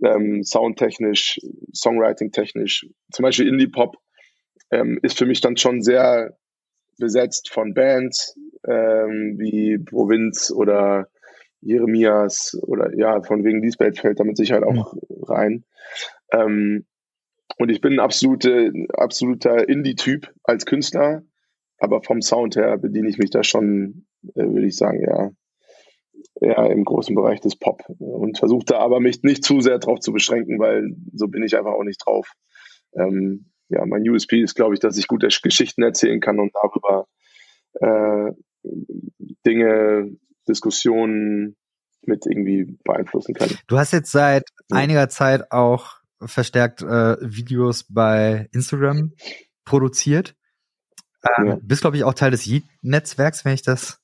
[0.04, 1.40] Ähm, soundtechnisch,
[1.72, 2.88] Songwriting-technisch.
[3.12, 3.98] Zum Beispiel Indie-Pop
[4.72, 6.36] ähm, ist für mich dann schon sehr
[6.98, 8.36] besetzt von Bands
[8.68, 11.10] ähm, wie Provinz oder
[11.62, 15.24] Jeremias oder ja, von wegen Lisbeth fällt damit sicher auch mhm.
[15.26, 15.64] rein.
[16.32, 16.86] Ähm,
[17.58, 21.24] und ich bin ein absolute, absoluter Indie-Typ als Künstler,
[21.78, 25.32] aber vom Sound her bediene ich mich da schon, äh, würde ich sagen, ja,
[26.40, 30.00] eher im großen Bereich des Pop und versuche da aber mich nicht zu sehr drauf
[30.00, 32.32] zu beschränken, weil so bin ich einfach auch nicht drauf.
[32.94, 37.08] Ähm, ja, mein USP ist, glaube ich, dass ich gute Geschichten erzählen kann und darüber
[37.74, 38.32] äh,
[39.46, 40.12] Dinge,
[40.48, 41.56] Diskussionen
[42.04, 43.50] mit irgendwie beeinflussen kann.
[43.68, 44.78] Du hast jetzt seit ja.
[44.78, 49.14] einiger Zeit auch verstärkt äh, Videos bei Instagram
[49.66, 50.36] produziert.
[51.38, 51.60] Ähm, ja.
[51.62, 54.00] Bist, glaube ich, auch Teil des Yeet-Netzwerks, wenn ich das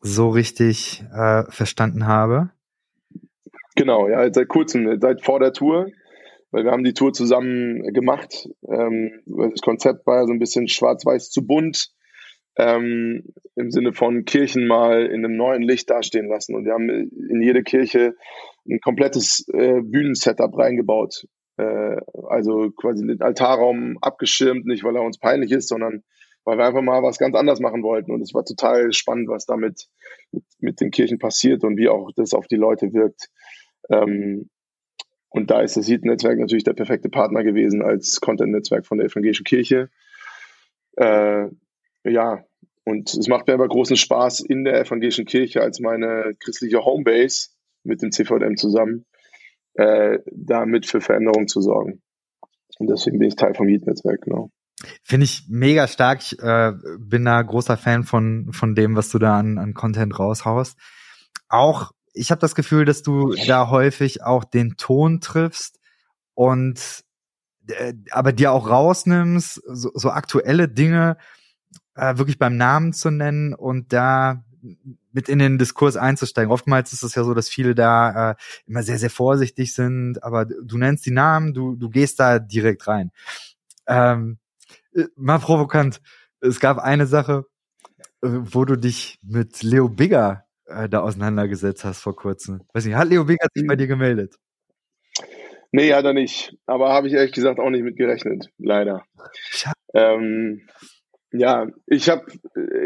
[0.00, 2.50] so richtig äh, verstanden habe.
[3.74, 5.88] Genau, ja, seit kurzem, seit vor der Tour,
[6.50, 8.48] weil wir haben die Tour zusammen gemacht.
[8.68, 11.90] Ähm, das Konzept war ja so ein bisschen schwarz-weiß zu bunt,
[12.56, 16.54] ähm, im Sinne von Kirchen mal in einem neuen Licht dastehen lassen.
[16.54, 18.14] Und wir haben in jede Kirche
[18.68, 21.26] ein komplettes äh, Bühnensetup reingebaut.
[21.56, 21.96] Äh,
[22.28, 26.02] also quasi den Altarraum abgeschirmt, nicht weil er uns peinlich ist, sondern
[26.44, 28.12] weil wir einfach mal was ganz anders machen wollten.
[28.12, 29.88] Und es war total spannend, was damit
[30.30, 33.28] mit, mit den Kirchen passiert und wie auch das auf die Leute wirkt.
[33.90, 34.50] Ähm,
[35.28, 39.44] und da ist das Seed-Netzwerk natürlich der perfekte Partner gewesen als Content-Netzwerk von der evangelischen
[39.44, 39.90] Kirche.
[40.96, 41.48] Äh,
[42.04, 42.44] ja,
[42.84, 47.48] und es macht mir aber großen Spaß in der evangelischen Kirche als meine christliche Homebase
[47.86, 49.06] mit dem CVM zusammen,
[49.74, 52.02] äh, damit für Veränderung zu sorgen.
[52.78, 54.50] Und deswegen bin ich Teil vom Heat-Netzwerk, genau.
[55.02, 56.20] Finde ich mega stark.
[56.20, 60.18] Ich äh, bin da großer Fan von, von dem, was du da an, an Content
[60.18, 60.78] raushaust.
[61.48, 65.80] Auch, ich habe das Gefühl, dass du da häufig auch den Ton triffst
[66.34, 67.04] und
[67.68, 71.16] äh, aber dir auch rausnimmst, so, so aktuelle Dinge
[71.94, 74.44] äh, wirklich beim Namen zu nennen und da
[75.12, 76.52] mit in den Diskurs einzusteigen.
[76.52, 78.34] Oftmals ist es ja so, dass viele da äh,
[78.66, 82.86] immer sehr, sehr vorsichtig sind, aber du nennst die Namen, du, du gehst da direkt
[82.86, 83.10] rein.
[83.86, 84.38] Ähm,
[84.94, 86.00] äh, mal provokant.
[86.40, 87.46] Es gab eine Sache,
[88.22, 92.62] äh, wo du dich mit Leo Bigger äh, da auseinandergesetzt hast vor kurzem.
[92.72, 93.78] Weiß nicht, hat Leo Bigger sich bei hm.
[93.78, 94.36] dir gemeldet?
[95.72, 96.56] Nee, hat er nicht.
[96.66, 99.04] Aber habe ich ehrlich gesagt auch nicht mit gerechnet, leider.
[99.94, 100.62] Ähm,
[101.38, 102.26] ja, ich habe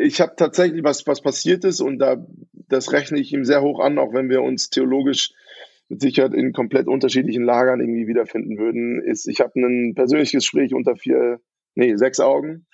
[0.01, 2.25] ich hab tatsächlich was, was passiert ist und da,
[2.69, 5.33] das rechne ich ihm sehr hoch an, auch wenn wir uns theologisch
[5.89, 10.73] mit Sicherheit in komplett unterschiedlichen Lagern irgendwie wiederfinden würden, ist, ich habe ein persönliches Gespräch
[10.75, 11.41] unter vier,
[11.75, 12.67] nee, sechs Augen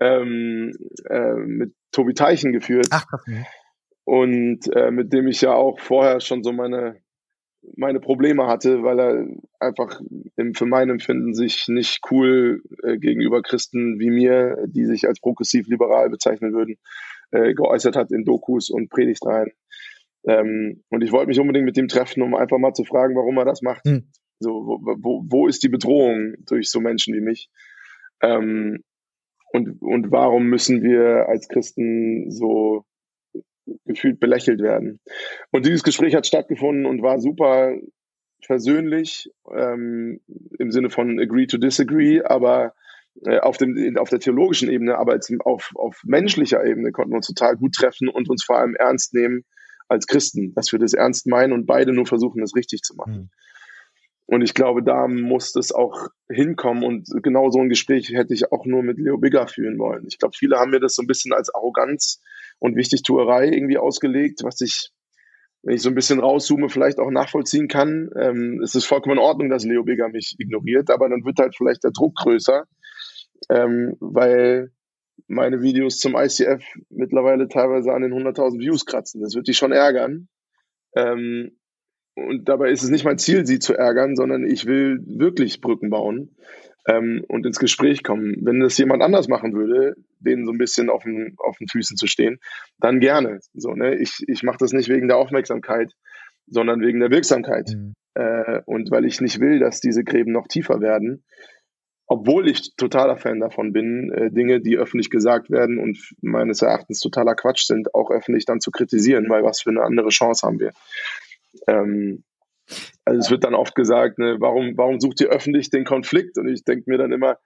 [0.00, 0.72] ähm,
[1.08, 2.88] äh, mit Tobi Teichen geführt.
[2.90, 3.44] Ach, okay.
[4.04, 7.00] Und äh, mit dem ich ja auch vorher schon so meine
[7.76, 9.26] meine Probleme hatte, weil er
[9.58, 10.00] einfach
[10.36, 15.20] im, für mein Empfinden sich nicht cool äh, gegenüber Christen wie mir, die sich als
[15.20, 16.76] progressiv liberal bezeichnen würden,
[17.30, 19.52] äh, geäußert hat in Dokus und Predigtreihen.
[20.26, 23.36] Ähm, und ich wollte mich unbedingt mit ihm treffen, um einfach mal zu fragen, warum
[23.38, 23.84] er das macht.
[23.84, 24.08] Hm.
[24.40, 27.50] So, wo, wo, wo ist die Bedrohung durch so Menschen wie mich?
[28.22, 28.82] Ähm,
[29.52, 32.84] und, und warum müssen wir als Christen so
[33.84, 35.00] gefühlt belächelt werden?
[35.50, 37.74] Und dieses Gespräch hat stattgefunden und war super
[38.44, 40.20] versöhnlich ähm,
[40.58, 42.74] im Sinne von agree to disagree, aber
[43.24, 47.16] äh, auf, dem, auf der theologischen Ebene, aber als, auf, auf menschlicher Ebene konnten wir
[47.16, 49.44] uns total gut treffen und uns vor allem ernst nehmen
[49.88, 53.30] als Christen, dass wir das ernst meinen und beide nur versuchen, das richtig zu machen.
[54.26, 56.82] Und ich glaube, da muss es auch hinkommen.
[56.82, 60.06] Und genau so ein Gespräch hätte ich auch nur mit Leo Bigger führen wollen.
[60.06, 62.20] Ich glaube, viele haben mir das so ein bisschen als Arroganz
[62.58, 64.90] und Wichtigtuerei irgendwie ausgelegt, was ich,
[65.62, 68.08] wenn ich so ein bisschen rauszoome, vielleicht auch nachvollziehen kann.
[68.18, 71.54] Ähm, es ist vollkommen in Ordnung, dass Leo Bigger mich ignoriert, aber dann wird halt
[71.54, 72.64] vielleicht der Druck größer,
[73.50, 74.70] ähm, weil
[75.26, 79.20] meine Videos zum ICF mittlerweile teilweise an den 100.000 Views kratzen.
[79.20, 80.28] Das wird die schon ärgern.
[80.96, 81.58] Ähm,
[82.14, 85.90] und dabei ist es nicht mein Ziel, sie zu ärgern, sondern ich will wirklich Brücken
[85.90, 86.36] bauen
[86.86, 88.36] ähm, und ins Gespräch kommen.
[88.42, 91.96] Wenn das jemand anders machen würde, denen so ein bisschen auf den, auf den Füßen
[91.96, 92.38] zu stehen,
[92.78, 93.40] dann gerne.
[93.52, 93.96] So, ne?
[93.96, 95.92] Ich, ich mache das nicht wegen der Aufmerksamkeit,
[96.46, 97.70] sondern wegen der Wirksamkeit.
[97.74, 97.94] Mhm.
[98.14, 101.24] Äh, und weil ich nicht will, dass diese Gräben noch tiefer werden
[102.06, 107.00] obwohl ich totaler Fan davon bin, äh, Dinge, die öffentlich gesagt werden und meines Erachtens
[107.00, 110.60] totaler Quatsch sind, auch öffentlich dann zu kritisieren, weil was für eine andere Chance haben
[110.60, 110.72] wir.
[111.66, 112.24] Ähm,
[113.04, 116.38] also es wird dann oft gesagt, ne, warum, warum sucht ihr öffentlich den Konflikt?
[116.38, 117.36] Und ich denke mir dann immer,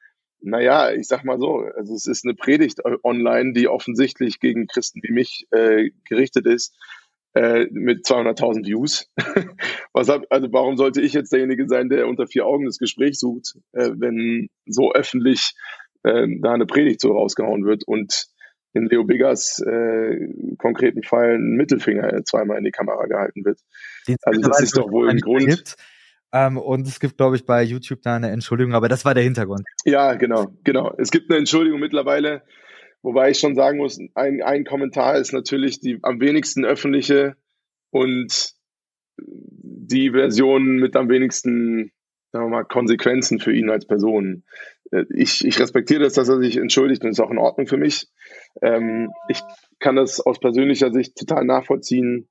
[0.40, 5.01] naja, ich sag mal so, also es ist eine Predigt online, die offensichtlich gegen Christen
[5.03, 6.77] wie mich äh, gerichtet ist
[7.35, 9.11] äh, mit 200.000 Views.
[9.92, 13.18] Was hab, also warum sollte ich jetzt derjenige sein, der unter vier Augen das Gespräch
[13.18, 15.55] sucht, äh, wenn so öffentlich
[16.05, 18.29] äh, da eine Predigt so rausgehauen wird und
[18.75, 20.29] in Leo Biggers äh,
[20.59, 23.61] konkreten Fall ein Mittelfinger zweimal in die Kamera gehalten wird.
[24.23, 25.47] Also das ist doch wohl ein Grund.
[25.47, 25.77] Gibt.
[26.33, 29.23] Ähm, und es gibt, glaube ich, bei YouTube da eine Entschuldigung, aber das war der
[29.23, 29.63] Hintergrund.
[29.85, 30.95] Ja, genau, genau.
[30.99, 32.43] Es gibt eine Entschuldigung mittlerweile.
[33.01, 37.37] Wobei ich schon sagen muss, ein, ein Kommentar ist natürlich die am wenigsten öffentliche
[37.91, 38.53] und
[39.17, 41.93] die Version mit am wenigsten
[42.33, 44.45] sagen wir mal, Konsequenzen für ihn als Person.
[44.91, 47.77] Äh, ich, ich respektiere das, dass er sich entschuldigt und ist auch in Ordnung für
[47.77, 48.09] mich.
[48.62, 49.41] Ähm, ich
[49.79, 52.29] kann das aus persönlicher Sicht total nachvollziehen,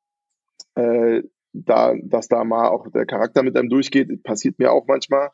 [0.75, 5.29] äh, da, dass da mal auch der Charakter mit einem durchgeht, passiert mir auch manchmal.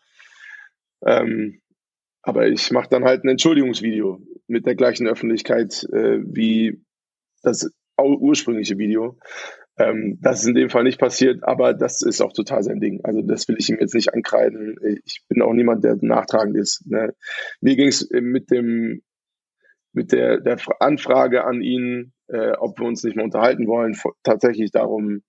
[1.06, 1.62] Ähm,
[2.22, 6.82] aber ich mache dann halt ein Entschuldigungsvideo mit der gleichen Öffentlichkeit äh, wie
[7.42, 9.18] das ursprüngliche Video.
[9.78, 13.02] Ähm, das ist in dem Fall nicht passiert, aber das ist auch total sein Ding.
[13.04, 14.78] Also das will ich ihm jetzt nicht ankreiden.
[15.06, 16.86] Ich bin auch niemand, der nachtragend ist.
[16.86, 17.14] Ne?
[17.62, 19.02] Mir ging es mit dem
[19.94, 24.72] mit der, der Anfrage an ihn, äh, ob wir uns nicht mehr unterhalten wollen, tatsächlich
[24.72, 25.22] darum,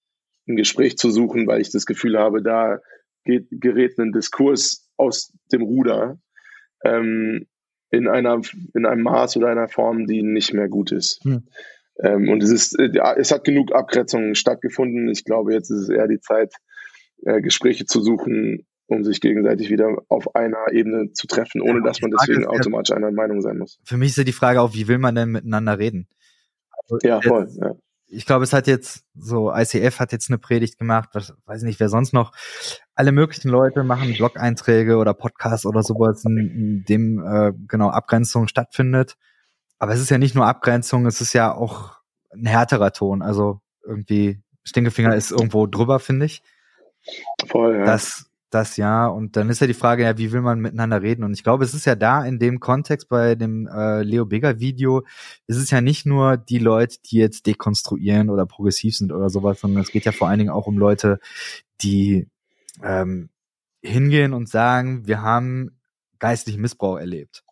[0.48, 2.80] ein Gespräch zu suchen, weil ich das Gefühl habe, da
[3.24, 6.18] geht, gerät ein Diskurs aus dem Ruder,
[6.82, 7.46] ähm,
[7.90, 8.40] in einer,
[8.74, 11.22] in einem Maß oder einer Form, die nicht mehr gut ist.
[11.24, 11.44] Hm.
[12.02, 15.08] Ähm, und es ist, äh, ja, es hat genug Abgrenzungen stattgefunden.
[15.08, 16.54] Ich glaube, jetzt ist es eher die Zeit,
[17.22, 21.84] äh, Gespräche zu suchen, um sich gegenseitig wieder auf einer Ebene zu treffen, ohne ja,
[21.84, 23.78] dass man deswegen automatisch einer Meinung sein muss.
[23.84, 26.08] Für mich ist ja die Frage auch, wie will man denn miteinander reden?
[26.82, 27.48] Also, ja, voll.
[27.60, 27.76] Ja
[28.14, 31.80] ich glaube, es hat jetzt so ICF hat jetzt eine Predigt gemacht, was weiß nicht,
[31.80, 32.32] wer sonst noch.
[32.94, 38.48] Alle möglichen Leute machen Blog-Einträge oder Podcasts oder sowas, in, in dem äh, genau Abgrenzung
[38.48, 39.16] stattfindet.
[39.78, 41.98] Aber es ist ja nicht nur Abgrenzung, es ist ja auch
[42.32, 43.22] ein härterer Ton.
[43.22, 46.42] Also irgendwie Stinkefinger ist irgendwo drüber, finde ich.
[47.46, 47.84] Voll, ja.
[47.84, 49.06] Das das ja.
[49.06, 51.24] Und dann ist ja die Frage, ja, wie will man miteinander reden?
[51.24, 54.60] Und ich glaube, es ist ja da in dem Kontext bei dem äh, Leo Bigger
[54.60, 55.02] Video,
[55.46, 59.60] ist es ja nicht nur die Leute, die jetzt dekonstruieren oder progressiv sind oder sowas,
[59.60, 61.18] sondern es geht ja vor allen Dingen auch um Leute,
[61.82, 62.28] die
[62.82, 63.28] ähm,
[63.82, 65.78] hingehen und sagen, wir haben
[66.18, 67.42] geistlichen Missbrauch erlebt.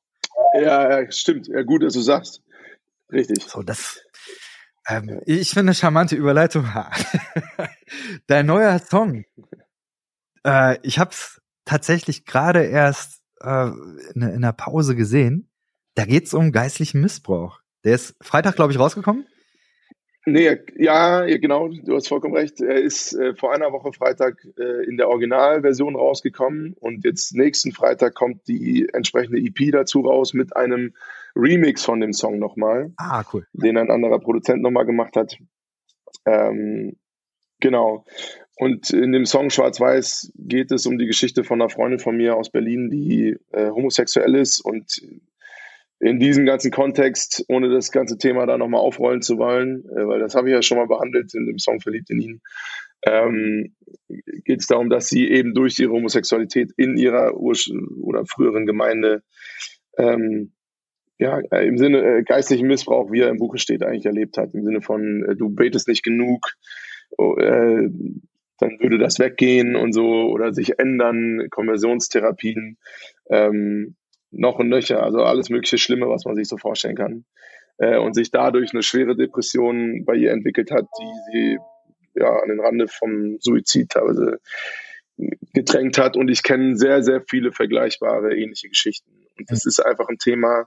[0.55, 1.49] Ja, stimmt.
[1.49, 2.43] Ja, gut, dass du sagst.
[3.13, 3.43] Richtig.
[3.45, 4.01] So, das,
[4.89, 6.67] ähm, ich finde eine charmante Überleitung.
[8.27, 9.25] Dein neuer Song,
[10.45, 13.69] äh, ich habe es tatsächlich gerade erst äh,
[14.15, 15.51] in, in der Pause gesehen.
[15.95, 17.61] Da geht's um geistlichen Missbrauch.
[17.85, 19.27] Der ist Freitag, glaube ich, rausgekommen.
[20.25, 22.61] Nee, ja, genau, du hast vollkommen recht.
[22.61, 27.73] Er ist äh, vor einer Woche Freitag äh, in der Originalversion rausgekommen und jetzt nächsten
[27.73, 30.95] Freitag kommt die entsprechende EP dazu raus mit einem
[31.35, 32.93] Remix von dem Song nochmal.
[32.99, 33.47] Ah, cool.
[33.53, 35.39] Den ein anderer Produzent nochmal gemacht hat.
[36.25, 36.97] Ähm,
[37.59, 38.05] genau.
[38.57, 42.37] Und in dem Song Schwarz-Weiß geht es um die Geschichte von einer Freundin von mir
[42.37, 45.03] aus Berlin, die äh, homosexuell ist und
[46.03, 50.19] in diesem ganzen Kontext, ohne das ganze Thema da nochmal aufrollen zu wollen, äh, weil
[50.19, 52.41] das habe ich ja schon mal behandelt in dem Song Verliebt in ihn,
[53.07, 53.77] ähm,
[54.45, 57.55] geht es darum, dass sie eben durch ihre Homosexualität in ihrer Ur
[58.01, 59.23] oder früheren Gemeinde
[59.97, 60.53] ähm,
[61.19, 64.55] ja, äh, im Sinne äh, geistlichen Missbrauch, wie er im Buche steht, eigentlich erlebt hat.
[64.55, 66.49] Im Sinne von, äh, du betest nicht genug,
[67.17, 67.89] oh, äh,
[68.59, 72.79] dann würde das weggehen und so oder sich ändern, Konversionstherapien.
[73.31, 73.95] Ähm,
[74.33, 77.25] noch und nöcher, also alles mögliche Schlimme, was man sich so vorstellen kann.
[77.79, 81.59] Äh, und sich dadurch eine schwere Depression bei ihr entwickelt hat, die sie
[82.15, 84.41] ja an den Rande vom Suizid teilweise
[85.55, 86.17] gedrängt hat.
[86.17, 89.11] Und ich kenne sehr, sehr viele vergleichbare ähnliche Geschichten.
[89.39, 90.67] Und das ist einfach ein Thema,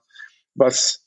[0.53, 1.05] was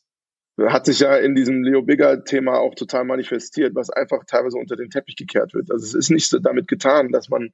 [0.66, 4.74] hat sich ja in diesem Leo Bigger Thema auch total manifestiert, was einfach teilweise unter
[4.74, 5.70] den Teppich gekehrt wird.
[5.70, 7.52] Also es ist nicht so damit getan, dass man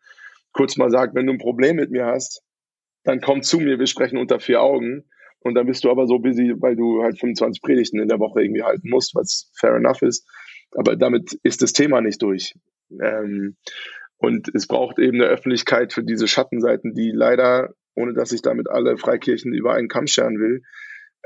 [0.52, 2.42] kurz mal sagt, wenn du ein Problem mit mir hast,
[3.04, 5.04] dann komm zu mir, wir sprechen unter vier Augen.
[5.40, 8.42] Und dann bist du aber so busy, weil du halt 25 Predigten in der Woche
[8.42, 10.26] irgendwie halten musst, was fair enough ist.
[10.72, 12.54] Aber damit ist das Thema nicht durch.
[13.02, 13.56] Ähm,
[14.16, 18.70] und es braucht eben eine Öffentlichkeit für diese Schattenseiten, die leider, ohne dass ich damit
[18.70, 20.62] alle Freikirchen über einen Kamm scheren will,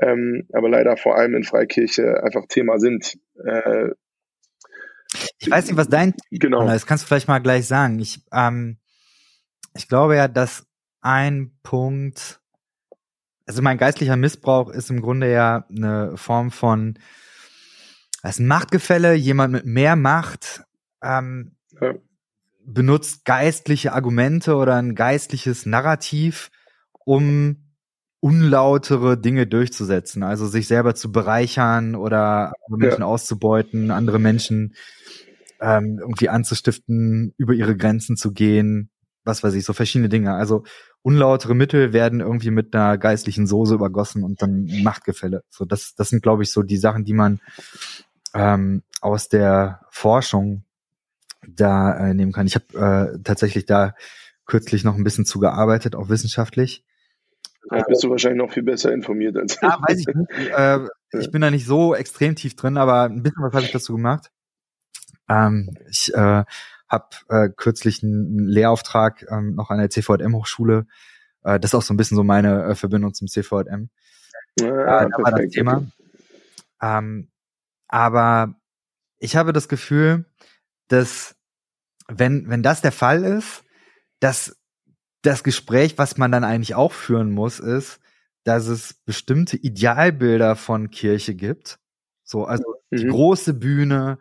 [0.01, 3.17] ähm, aber leider vor allem in Freikirche einfach Thema sind.
[3.45, 3.89] Äh,
[5.39, 6.65] ich weiß nicht, was dein genau.
[6.65, 6.73] ist.
[6.73, 7.99] Das kannst du vielleicht mal gleich sagen.
[7.99, 8.77] Ich, ähm,
[9.75, 10.68] ich glaube ja, dass
[11.01, 12.39] ein Punkt,
[13.45, 16.99] also mein geistlicher Missbrauch ist im Grunde ja eine Form von,
[18.21, 20.63] das ist ein Machtgefälle, jemand mit mehr Macht
[21.01, 21.93] ähm, ja.
[22.65, 26.51] benutzt geistliche Argumente oder ein geistliches Narrativ,
[27.05, 27.69] um
[28.21, 33.07] unlautere Dinge durchzusetzen, also sich selber zu bereichern oder Menschen ja.
[33.07, 34.75] auszubeuten, andere Menschen
[35.61, 38.89] ähm, irgendwie anzustiften, über ihre Grenzen zu gehen,
[39.29, 40.33] was weiß ich, so verschiedene Dinge.
[40.33, 40.63] Also
[41.01, 45.43] unlautere Mittel werden irgendwie mit einer geistlichen Soße übergossen und dann Machtgefälle.
[45.49, 47.39] So, das, das sind, glaube ich, so die Sachen, die man
[48.33, 50.63] ähm, aus der Forschung
[51.47, 52.47] da äh, nehmen kann.
[52.47, 53.93] Ich habe äh, tatsächlich da
[54.45, 56.83] kürzlich noch ein bisschen zugearbeitet, auch wissenschaftlich.
[57.69, 59.61] Da bist du wahrscheinlich noch viel besser informiert als ich.
[59.61, 60.29] Ja, weiß ich nicht.
[60.57, 60.79] Äh,
[61.11, 63.93] ich bin da nicht so extrem tief drin, aber ein bisschen was habe ich dazu
[63.93, 64.31] gemacht.
[65.29, 66.43] Ähm, ich äh,
[66.89, 70.87] habe äh, kürzlich einen Lehrauftrag ähm, noch an der CVM-Hochschule.
[71.43, 73.89] Äh, das ist auch so ein bisschen so meine äh, Verbindung zum CVM.
[74.59, 75.83] Ja, äh, da war das Thema.
[76.81, 77.29] Ähm,
[77.87, 78.55] aber
[79.19, 80.25] ich habe das Gefühl,
[80.87, 81.35] dass
[82.07, 83.63] wenn, wenn das der Fall ist,
[84.19, 84.57] dass
[85.21, 87.99] das Gespräch, was man dann eigentlich auch führen muss, ist,
[88.43, 91.77] dass es bestimmte Idealbilder von Kirche gibt.
[92.23, 92.97] So, also mhm.
[92.97, 94.19] die große Bühne,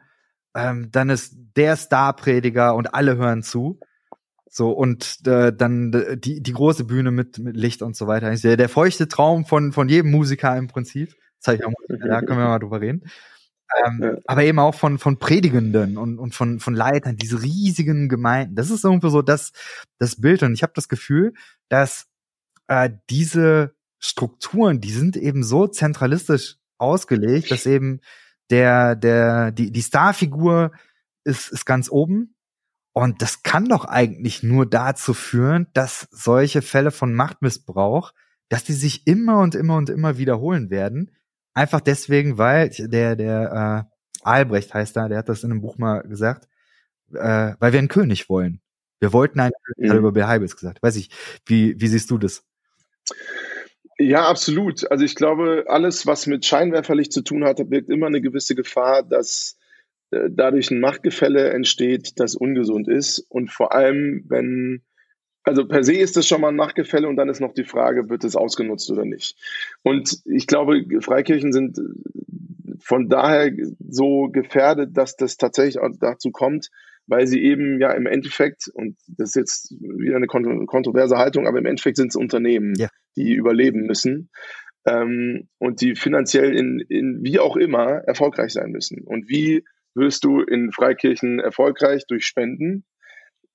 [0.58, 3.78] ähm, dann ist der Starprediger und alle hören zu.
[4.50, 8.34] So, und äh, dann die, die große Bühne mit, mit Licht und so weiter.
[8.34, 11.14] Der, der feuchte Traum von, von jedem Musiker im Prinzip.
[11.42, 13.04] Das ich auch, da können wir mal drüber reden.
[13.84, 14.12] Ähm, ja.
[14.26, 18.56] Aber eben auch von, von Predigenden und, und von, von Leitern, diese riesigen Gemeinden.
[18.56, 19.52] Das ist irgendwie so das,
[19.98, 20.42] das Bild.
[20.42, 21.34] Und ich habe das Gefühl,
[21.68, 22.06] dass
[22.66, 28.00] äh, diese Strukturen, die sind eben so zentralistisch ausgelegt, dass eben
[28.50, 30.72] der, der, die, die Starfigur
[31.24, 32.34] ist, ist ganz oben.
[32.92, 38.12] Und das kann doch eigentlich nur dazu führen, dass solche Fälle von Machtmissbrauch,
[38.48, 41.12] dass die sich immer und immer und immer wiederholen werden.
[41.54, 45.78] Einfach deswegen, weil der, der äh, Albrecht heißt da, der hat das in einem Buch
[45.78, 46.48] mal gesagt,
[47.12, 48.60] äh, weil wir einen König wollen.
[49.00, 49.98] Wir wollten einen König, mhm.
[49.98, 50.82] über Bill Heibels gesagt.
[50.82, 51.10] Weiß ich,
[51.46, 52.44] wie, wie siehst du das?
[54.00, 54.90] Ja, absolut.
[54.90, 59.02] Also ich glaube, alles, was mit Scheinwerferlicht zu tun hat, birgt immer eine gewisse Gefahr,
[59.02, 59.58] dass
[60.10, 63.26] äh, dadurch ein Machtgefälle entsteht, das ungesund ist.
[63.28, 64.82] Und vor allem, wenn,
[65.42, 68.08] also per se ist das schon mal ein Machtgefälle und dann ist noch die Frage,
[68.08, 69.36] wird es ausgenutzt oder nicht.
[69.82, 71.80] Und ich glaube, Freikirchen sind
[72.78, 73.50] von daher
[73.88, 76.70] so gefährdet, dass das tatsächlich auch dazu kommt,
[77.08, 81.58] weil sie eben ja im Endeffekt, und das ist jetzt wieder eine kontroverse Haltung, aber
[81.58, 82.88] im Endeffekt sind es Unternehmen, ja.
[83.16, 84.30] Die überleben müssen
[84.86, 89.02] ähm, und die finanziell in, in wie auch immer erfolgreich sein müssen.
[89.04, 92.04] Und wie wirst du in Freikirchen erfolgreich?
[92.06, 92.84] Durch Spenden.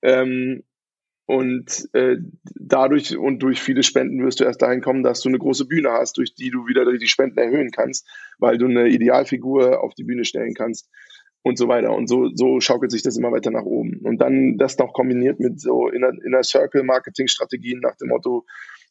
[0.02, 0.62] Ähm,
[1.26, 2.16] und äh,
[2.54, 5.90] dadurch und durch viele Spenden wirst du erst dahin kommen, dass du eine große Bühne
[5.90, 8.06] hast, durch die du wieder die Spenden erhöhen kannst,
[8.38, 10.90] weil du eine Idealfigur auf die Bühne stellen kannst
[11.44, 11.92] und so weiter.
[11.92, 14.00] Und so, so schaukelt sich das immer weiter nach oben.
[14.02, 18.44] Und dann das noch kombiniert mit so Inner, Inner Circle Marketing Strategien nach dem Motto,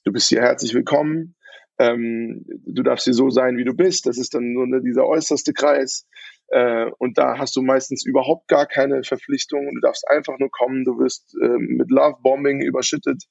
[0.05, 1.35] du bist hier herzlich willkommen,
[1.79, 4.05] ähm, du darfst hier so sein, wie du bist.
[4.05, 6.07] Das ist dann nur ne, dieser äußerste Kreis.
[6.49, 9.73] Äh, und da hast du meistens überhaupt gar keine Verpflichtungen.
[9.73, 10.85] Du darfst einfach nur kommen.
[10.85, 13.23] Du wirst äh, mit Love Bombing überschüttet.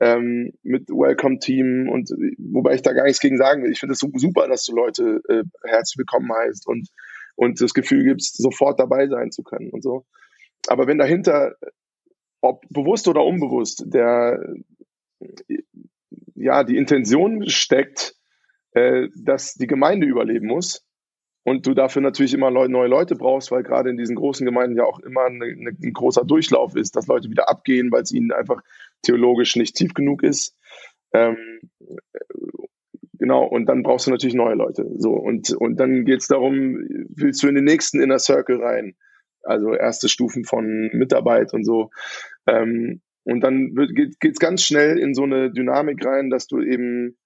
[0.00, 3.70] ähm, mit Welcome Team und wobei ich da gar nichts gegen sagen will.
[3.70, 6.88] Ich finde es super, dass du Leute äh, herzlich willkommen heißt und,
[7.36, 10.04] und das Gefühl gibst, sofort dabei sein zu können und so.
[10.66, 11.54] Aber wenn dahinter,
[12.40, 14.54] ob bewusst oder unbewusst, der
[16.34, 18.14] ja die Intention steckt,
[18.72, 20.86] äh, dass die Gemeinde überleben muss,
[21.46, 24.82] und du dafür natürlich immer neue Leute brauchst, weil gerade in diesen großen Gemeinden ja
[24.82, 28.62] auch immer eine, ein großer Durchlauf ist, dass Leute wieder abgehen, weil es ihnen einfach
[29.02, 30.58] theologisch nicht tief genug ist.
[31.12, 31.60] Ähm,
[33.12, 34.90] genau, und dann brauchst du natürlich neue Leute.
[34.98, 36.84] So, und, und dann geht es darum,
[37.16, 38.96] willst du in den nächsten Inner Circle rein?
[39.42, 41.90] Also erste Stufen von Mitarbeit und so.
[42.46, 47.16] Ähm, und dann geht es ganz schnell in so eine Dynamik rein, dass du eben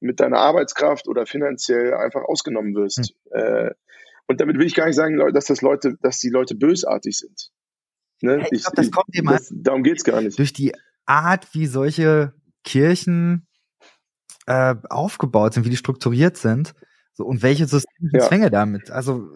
[0.00, 3.14] mit deiner Arbeitskraft oder finanziell einfach ausgenommen wirst.
[3.32, 3.38] Mhm.
[3.38, 3.70] Äh,
[4.26, 7.50] und damit will ich gar nicht sagen, dass das Leute, dass die Leute bösartig sind.
[8.20, 8.46] Ne?
[8.50, 10.38] ich glaube, das kommt eben das, darum geht's gar nicht.
[10.38, 10.72] Durch die
[11.04, 12.32] Art, wie solche
[12.64, 13.46] Kirchen
[14.46, 16.74] äh, aufgebaut sind, wie die strukturiert sind.
[17.14, 18.26] So, und welche systemischen ja.
[18.26, 18.90] Zwänge damit.
[18.90, 19.30] Also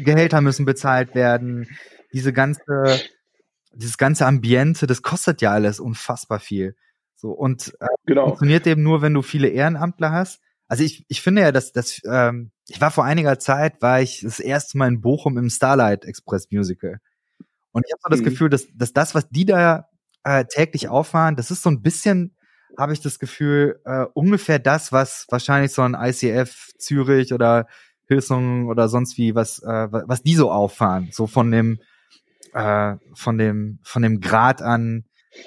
[0.00, 1.68] Gehälter müssen bezahlt werden,
[2.12, 3.00] diese ganze,
[3.72, 6.76] dieses ganze Ambiente, das kostet ja alles unfassbar viel.
[7.14, 8.26] So, und äh, genau.
[8.26, 10.40] funktioniert eben nur, wenn du viele Ehrenamtler hast.
[10.68, 14.20] Also ich, ich finde ja, dass, dass ähm, ich war vor einiger Zeit, war ich
[14.22, 16.98] das erste Mal in Bochum im Starlight Express Musical.
[17.70, 18.24] Und ich habe so das mhm.
[18.24, 19.88] Gefühl, dass, dass das, was die da
[20.24, 22.35] äh, täglich auffahren, das ist so ein bisschen,
[22.76, 27.66] habe ich das Gefühl, äh, ungefähr das, was wahrscheinlich so ein ICF Zürich oder
[28.08, 31.08] Hülsung oder sonst wie, was, äh, was die so auffahren.
[31.12, 31.80] So von dem,
[32.52, 35.04] äh, von dem, von dem Grad an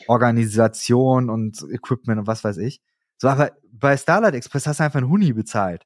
[0.07, 2.81] Organisation und Equipment und was weiß ich.
[3.17, 5.85] So, aber bei Starlight Express hast du einfach einen Huni bezahlt.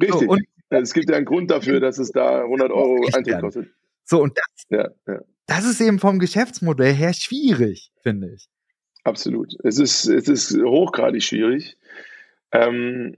[0.00, 0.20] Richtig.
[0.20, 3.68] So, und es gibt ja einen Grund dafür, dass es da 100 Euro Eintritt kostet.
[4.04, 5.20] So, und das, ja, ja.
[5.46, 8.48] das ist eben vom Geschäftsmodell her schwierig, finde ich.
[9.08, 9.54] Absolut.
[9.64, 11.78] Es ist, es ist hochgradig schwierig.
[12.52, 13.16] Ähm,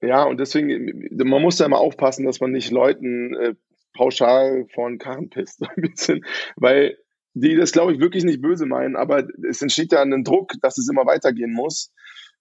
[0.00, 3.54] ja, und deswegen, man muss da immer aufpassen, dass man nicht Leuten äh,
[3.92, 6.24] pauschal von Karren pisst, ein bisschen,
[6.56, 6.96] weil
[7.34, 10.78] die das, glaube ich, wirklich nicht böse meinen, aber es entsteht ja ein Druck, dass
[10.78, 11.92] es immer weitergehen muss.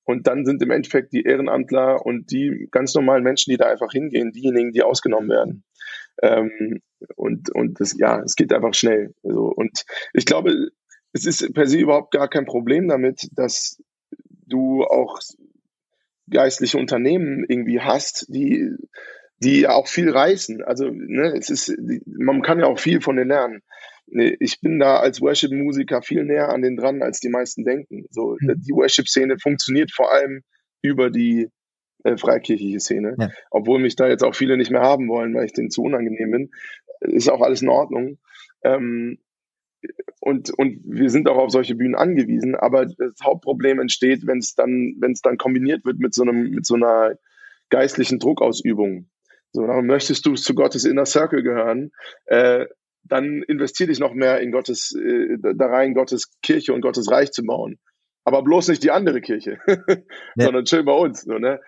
[0.05, 3.91] Und dann sind im Endeffekt die Ehrenamtler und die ganz normalen Menschen, die da einfach
[3.91, 5.65] hingehen, diejenigen, die ausgenommen werden.
[6.21, 6.79] Ähm,
[7.17, 9.13] und und das, ja, es geht einfach schnell.
[9.23, 9.83] Also, und
[10.13, 10.69] ich glaube,
[11.14, 13.82] es ist per se überhaupt gar kein Problem damit, dass
[14.45, 15.20] du auch
[16.30, 18.72] geistliche Unternehmen irgendwie hast, die,
[19.39, 20.64] die auch viel reißen.
[20.64, 21.74] Also, ne, es ist,
[22.05, 23.62] man kann ja auch viel von denen lernen
[24.08, 28.05] ich bin da als Worship-Musiker viel näher an den dran, als die meisten denken.
[28.10, 28.62] So, mhm.
[28.62, 30.43] die Worship-Szene funktioniert vor allem
[30.82, 31.49] über die
[32.03, 33.16] äh, freikirchliche Szene.
[33.20, 33.30] Ja.
[33.51, 36.32] Obwohl mich da jetzt auch viele nicht mehr haben wollen, weil ich denen zu unangenehm
[36.32, 36.51] bin.
[37.01, 38.18] Ist auch alles in Ordnung.
[38.64, 39.20] Ähm,
[40.19, 44.55] und, und wir sind auch auf solche Bühnen angewiesen, aber das Hauptproblem entsteht, wenn es
[44.55, 47.15] dann, wenn es dann kombiniert wird mit so einem, mit so einer
[47.69, 49.09] geistlichen Druckausübung.
[49.53, 51.91] So, möchtest du zu Gottes Inner Circle gehören,
[52.25, 52.65] äh,
[53.03, 57.31] dann investiere dich noch mehr in Gottes, äh, da rein, Gottes Kirche und Gottes Reich
[57.31, 57.79] zu bauen.
[58.23, 60.45] Aber bloß nicht die andere Kirche, ja.
[60.45, 61.21] sondern chill bei uns.
[61.21, 61.61] So, ne?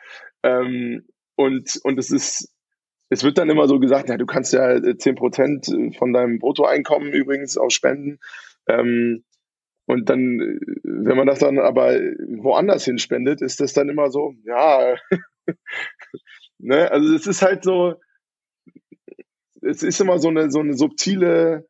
[0.43, 2.53] Ähm, und, und es ist,
[3.09, 7.11] es wird dann immer so gesagt, ja, du kannst ja zehn Prozent von deinem Bruttoeinkommen
[7.11, 8.19] übrigens auch spenden.
[8.67, 9.23] Ähm,
[9.85, 14.95] und dann, wenn man das dann aber woanders hinspendet, ist das dann immer so, ja,
[16.59, 17.95] ne, also es ist halt so,
[19.61, 21.67] es ist immer so eine, so eine subtile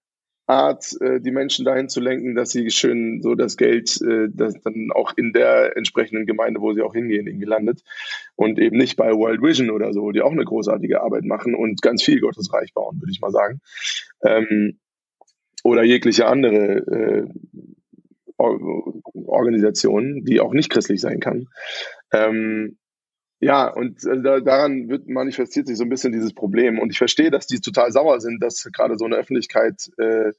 [0.50, 4.60] Art, äh, die Menschen dahin zu lenken, dass sie schön so das Geld äh, das
[4.62, 7.84] dann auch in der entsprechenden Gemeinde, wo sie auch hingehen, irgendwie landet.
[8.36, 11.84] Und eben nicht bei World Vision oder so, die auch eine großartige Arbeit machen und
[11.84, 13.62] ganz viel Gottes Reich bauen, würde ich mal sagen.
[14.26, 14.80] Ähm,
[15.64, 17.28] oder jegliche andere äh,
[18.38, 21.48] Organisationen, die auch nicht christlich sein kann.
[22.12, 22.79] Ähm,
[23.40, 26.80] ja, und äh, da, daran wird manifestiert sich so ein bisschen dieses Problem.
[26.80, 30.34] Und ich verstehe, dass die total sauer sind, dass gerade so eine Öffentlichkeit äh,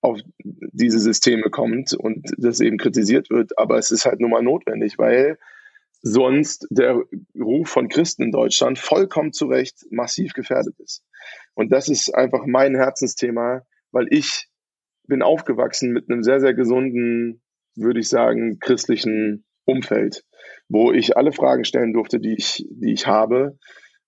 [0.00, 3.56] auf diese Systeme kommt und das eben kritisiert wird.
[3.58, 5.38] Aber es ist halt nun mal notwendig, weil
[6.02, 7.00] sonst der
[7.38, 11.04] Ruf von Christen in Deutschland vollkommen zu Recht massiv gefährdet ist.
[11.54, 13.62] Und das ist einfach mein Herzensthema,
[13.92, 14.48] weil ich
[15.06, 17.40] bin aufgewachsen mit einem sehr, sehr gesunden,
[17.76, 20.24] würde ich sagen, christlichen Umfeld
[20.72, 23.58] wo ich alle Fragen stellen durfte, die ich, die ich habe,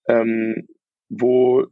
[0.08, 0.66] ähm,
[1.10, 1.66] wo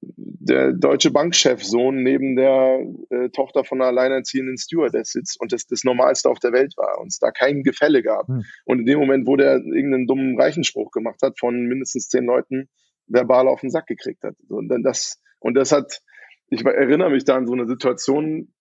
[0.00, 2.80] der deutsche Bankchefsohn neben der
[3.10, 6.98] äh, Tochter von einer alleinerziehenden Stewardess sitzt und das das Normalste auf der Welt war
[6.98, 8.26] und es da kein Gefälle gab.
[8.26, 8.42] Hm.
[8.64, 12.68] Und in dem Moment, wo der irgendeinen dummen Reichenspruch gemacht hat, von mindestens zehn Leuten
[13.06, 14.34] verbal auf den Sack gekriegt hat.
[14.48, 16.00] Und dann das, und das hat,
[16.48, 18.52] ich erinnere mich da an so eine Situation,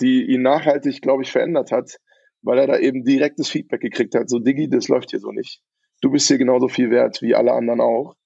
[0.00, 1.96] die ihn nachhaltig, glaube ich, verändert hat,
[2.42, 4.28] weil er da eben direktes Feedback gekriegt hat.
[4.28, 5.62] So, Diggi, das läuft hier so nicht.
[6.00, 8.16] Du bist hier genauso viel wert wie alle anderen auch.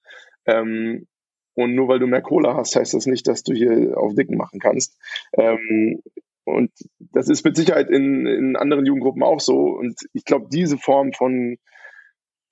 [0.45, 1.07] Ähm,
[1.53, 4.37] und nur weil du mehr Cola hast, heißt das nicht, dass du hier auf Dicken
[4.37, 4.97] machen kannst.
[5.33, 6.01] Ähm,
[6.43, 9.71] und das ist mit Sicherheit in, in anderen Jugendgruppen auch so.
[9.71, 11.57] Und ich glaube, diese Form von,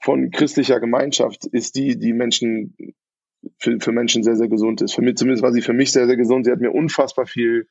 [0.02, 2.76] von christlicher Gemeinschaft ist die, die Menschen
[3.58, 4.94] für, für Menschen sehr, sehr gesund ist.
[4.94, 6.46] Für mich, zumindest war sie für mich sehr, sehr gesund.
[6.46, 7.68] Sie hat mir unfassbar viel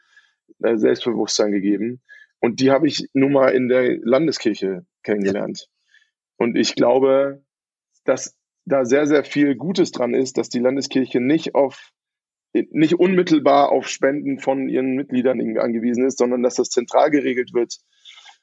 [0.62, 2.00] äh, Selbstbewusstsein gegeben.
[2.44, 5.70] Und die habe ich nun mal in der Landeskirche kennengelernt.
[6.36, 7.42] Und ich glaube,
[8.04, 8.36] dass
[8.66, 11.90] da sehr, sehr viel Gutes dran ist, dass die Landeskirche nicht auf
[12.52, 17.78] nicht unmittelbar auf Spenden von ihren Mitgliedern angewiesen ist, sondern dass das zentral geregelt wird.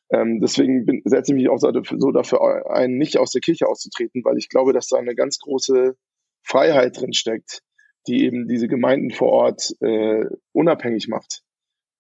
[0.10, 4.24] Ähm, deswegen bin, setze ich mich auch so dafür ein, nicht aus der Kirche auszutreten,
[4.26, 5.96] weil ich glaube, dass da eine ganz große
[6.42, 7.62] Freiheit drin steckt,
[8.08, 11.44] die eben diese Gemeinden vor Ort äh, unabhängig macht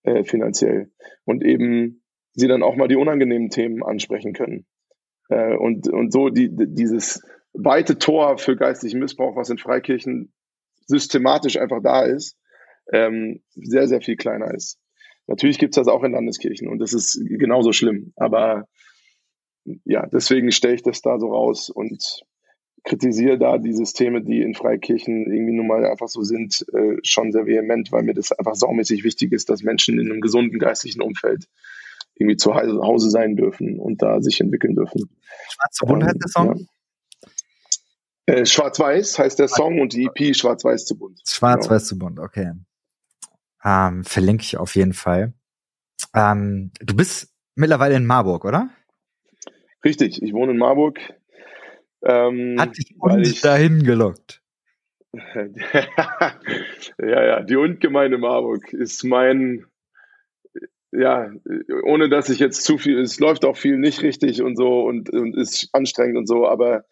[0.03, 0.91] äh, finanziell
[1.25, 4.65] und eben sie dann auch mal die unangenehmen Themen ansprechen können.
[5.29, 7.21] Äh, und, und so die, dieses
[7.53, 10.33] weite Tor für geistlichen Missbrauch, was in Freikirchen
[10.87, 12.37] systematisch einfach da ist,
[12.91, 14.79] ähm, sehr, sehr viel kleiner ist.
[15.27, 18.13] Natürlich gibt's das auch in Landeskirchen und das ist genauso schlimm.
[18.15, 18.65] Aber
[19.85, 22.23] ja, deswegen stelle ich das da so raus und
[22.83, 27.31] kritisiere da die Systeme, die in Freikirchen irgendwie nun mal einfach so sind, äh, schon
[27.31, 31.01] sehr vehement, weil mir das einfach saumäßig wichtig ist, dass Menschen in einem gesunden geistlichen
[31.01, 31.47] Umfeld
[32.15, 35.09] irgendwie zu Hause sein dürfen und da sich entwickeln dürfen.
[35.49, 36.67] Schwarze Bund heißt der Song?
[38.27, 38.33] Ja.
[38.33, 41.19] Äh, Schwarz-Weiß heißt der Song und die EP Schwarz-Weiß zu bunt.
[41.27, 42.53] Schwarz-Weiß zu bunt, okay.
[43.63, 45.33] Ähm, verlinke ich auf jeden Fall.
[46.15, 48.69] Ähm, du bist mittlerweile in Marburg, oder?
[49.83, 50.99] Richtig, ich wohne in Marburg.
[52.03, 54.41] Ähm, Hat dich und ich, dahin gelockt.
[55.13, 56.33] ja,
[56.99, 59.65] ja, die Undgemeinde Marburg ist mein,
[60.91, 61.31] ja,
[61.83, 65.09] ohne dass ich jetzt zu viel, es läuft auch viel nicht richtig und so und,
[65.09, 66.85] und ist anstrengend und so, aber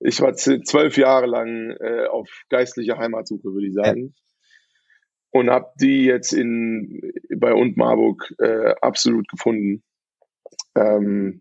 [0.00, 4.06] ich war zwölf Jahre lang äh, auf geistlicher Heimatsuche, würde ich sagen.
[4.06, 4.12] Ja.
[5.30, 7.00] Und habe die jetzt in
[7.34, 9.82] bei und Marburg äh, absolut gefunden.
[10.74, 11.40] Ähm,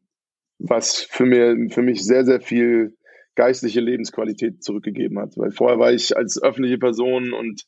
[0.59, 2.95] was für, mir, für mich sehr, sehr viel
[3.35, 5.37] geistliche Lebensqualität zurückgegeben hat.
[5.37, 7.63] Weil vorher war ich als öffentliche Person und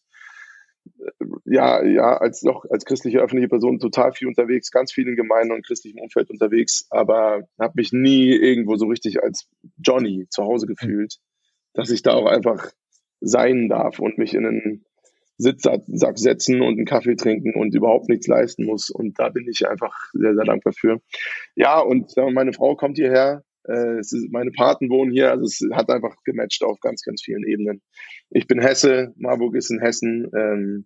[1.00, 5.16] äh, ja, ja, als doch als christliche öffentliche Person total viel unterwegs, ganz viel in
[5.16, 9.48] Gemeinden und christlichem Umfeld unterwegs, aber habe mich nie irgendwo so richtig als
[9.78, 11.18] Johnny zu Hause gefühlt,
[11.74, 12.72] dass ich da auch einfach
[13.22, 14.86] sein darf und mich in einen
[15.38, 18.90] Sitzsack setzen und einen Kaffee trinken und überhaupt nichts leisten muss.
[18.90, 21.02] Und da bin ich einfach sehr, sehr dankbar für.
[21.56, 25.62] Ja, und meine Frau kommt hierher äh, es ist, meine Paten wohnen hier, also es
[25.74, 27.82] hat einfach gematcht auf ganz, ganz vielen Ebenen.
[28.30, 30.30] Ich bin Hesse, Marburg ist in Hessen.
[30.36, 30.86] Ähm,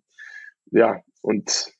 [0.70, 1.72] ja, und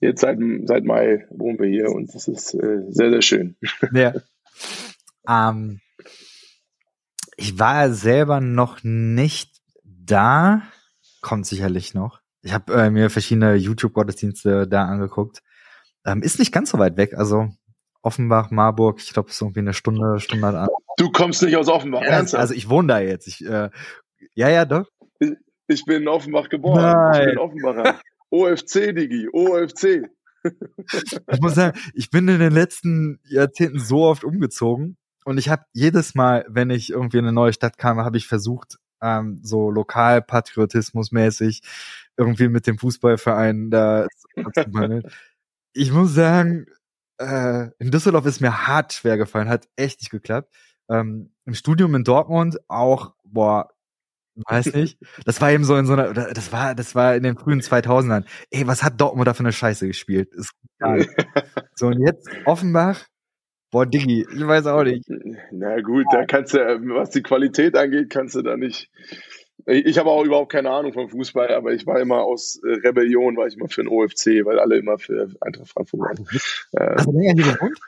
[0.00, 3.56] jetzt seit, seit Mai wohnen wir hier und das ist äh, sehr, sehr schön.
[3.92, 4.14] Ja.
[5.28, 5.80] ähm,
[7.36, 10.62] ich war selber noch nicht da,
[11.20, 12.20] kommt sicherlich noch.
[12.42, 15.42] Ich habe äh, mir verschiedene YouTube-Gottesdienste da angeguckt.
[16.04, 17.50] Ähm, ist nicht ganz so weit weg, also
[18.02, 20.68] Offenbach, Marburg, ich glaube, es ist irgendwie eine Stunde, Stunde an.
[20.96, 23.28] Du kommst nicht aus Offenbach, ja, Also ich wohne da jetzt.
[23.28, 23.70] Ich, äh,
[24.34, 24.86] ja, ja, doch.
[25.68, 26.82] Ich, bin in Offenbach geboren.
[26.82, 27.20] Nein.
[27.20, 28.00] Ich bin Offenbacher.
[28.30, 30.02] OFC, Digi, OFC.
[30.44, 35.64] ich muss sagen, ich bin in den letzten Jahrzehnten so oft umgezogen und ich habe
[35.72, 39.70] jedes Mal, wenn ich irgendwie in eine neue Stadt kam, habe ich versucht, ähm, so
[39.70, 41.62] Lokalpatriotismus mäßig
[42.16, 44.28] irgendwie mit dem Fußballverein da zu
[45.74, 46.66] Ich muss sagen,
[47.18, 50.52] äh, in Düsseldorf ist mir hart schwer gefallen, hat echt nicht geklappt.
[50.88, 53.70] Ähm, Im Studium in Dortmund auch, boah,
[54.34, 54.98] weiß nicht.
[55.24, 58.24] Das war eben so in so einer, das war, das war in den frühen 2000ern.
[58.50, 60.32] Ey, was hat Dortmund da für eine Scheiße gespielt?
[60.34, 61.06] Ist geil.
[61.74, 63.06] so, und jetzt Offenbach,
[63.70, 65.08] boah, Diggi, ich weiß auch nicht.
[65.50, 68.90] Na gut, da kannst du, was die Qualität angeht, kannst du da nicht,
[69.66, 73.36] ich habe auch überhaupt keine Ahnung vom Fußball, aber ich war immer aus äh, Rebellion,
[73.36, 76.26] war ich immer für den OFC, weil alle immer für Eintracht Frankfurt waren.
[76.72, 77.78] Äh, Hast hier gewohnt?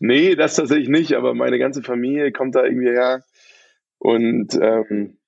[0.00, 3.24] nee, das tatsächlich nicht, aber meine ganze Familie kommt da irgendwie her
[3.98, 5.18] und ähm,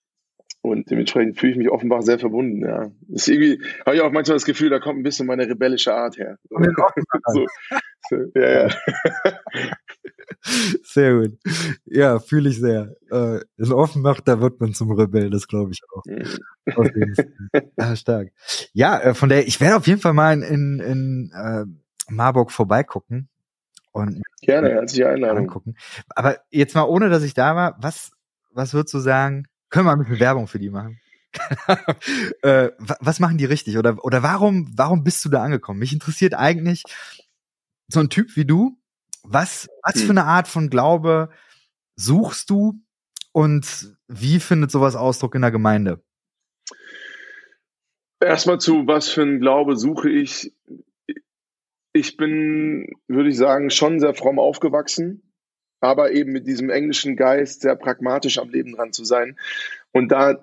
[0.61, 2.91] und dementsprechend fühle ich mich offenbar sehr verbunden, ja.
[3.09, 6.19] ist irgendwie, habe ich auch manchmal das Gefühl, da kommt ein bisschen meine rebellische Art
[6.19, 6.37] her.
[6.51, 7.47] so,
[8.35, 8.69] ja, ja.
[10.83, 11.39] Sehr gut.
[11.85, 12.97] Ja, fühle ich sehr.
[13.11, 16.03] Äh, in Offenbach, da wird man zum Rebell, das glaube ich auch.
[17.77, 18.31] ja, stark.
[18.73, 21.65] Ja, äh, von der, ich werde auf jeden Fall mal in, in, in äh,
[22.09, 23.29] Marburg vorbeigucken.
[23.93, 25.39] Und Gerne, herzliche Einladung.
[25.39, 25.75] Angucken.
[26.11, 28.13] Aber jetzt mal, ohne dass ich da war, was,
[28.53, 31.01] was würdest du sagen, können wir ein bisschen Werbung für die machen?
[32.43, 33.77] äh, was machen die richtig?
[33.77, 35.79] Oder, oder warum, warum bist du da angekommen?
[35.79, 36.85] Mich interessiert eigentlich
[37.89, 38.79] so ein Typ wie du,
[39.23, 40.03] Was, was hm.
[40.03, 41.31] für eine Art von Glaube
[41.97, 42.81] suchst du
[43.33, 46.03] und wie findet sowas Ausdruck in der Gemeinde?
[48.21, 50.53] Erstmal zu, was für ein Glaube suche ich?
[51.93, 55.33] Ich bin, würde ich sagen, schon sehr fromm aufgewachsen,
[55.81, 59.39] aber eben mit diesem englischen Geist sehr pragmatisch am Leben dran zu sein.
[59.93, 60.43] Und da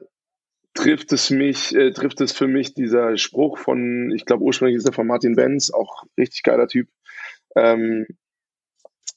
[0.74, 4.88] trifft es mich, äh, trifft es für mich dieser Spruch von, ich glaube ursprünglich ist
[4.88, 6.90] er von Martin Benz, auch richtig geiler Typ.
[7.56, 8.06] Ähm,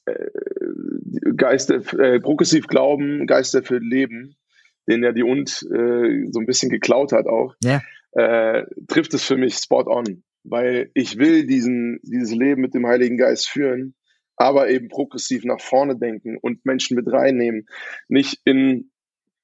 [0.05, 0.13] äh,
[1.35, 4.35] Geister, äh, progressiv glauben, Geister für Leben,
[4.87, 7.55] den ja die und äh, so ein bisschen geklaut hat auch.
[7.63, 7.81] Ja
[8.11, 12.87] äh, trifft es für mich spot on, weil ich will diesen, dieses Leben mit dem
[12.87, 13.95] Heiligen Geist führen,
[14.35, 17.67] aber eben progressiv nach vorne denken und Menschen mit reinnehmen,
[18.07, 18.91] nicht in,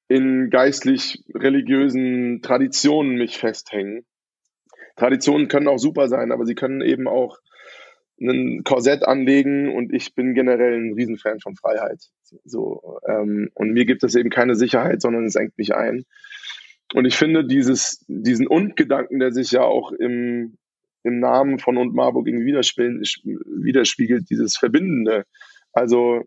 [0.08, 4.06] in geistlich religiösen Traditionen mich festhängen.
[4.96, 7.38] Traditionen können auch super sein, aber sie können eben auch
[8.20, 12.02] ein Korsett anlegen und ich bin generell ein Riesenfan von Freiheit.
[12.44, 16.06] So, ähm, und mir gibt es eben keine Sicherheit, sondern es engt mich ein.
[16.94, 20.58] Und ich finde dieses, diesen Und-Gedanken, der sich ja auch im,
[21.04, 25.26] im Namen von und Marburg irgendwie widerspiegelt, dieses Verbindende.
[25.74, 26.24] Also,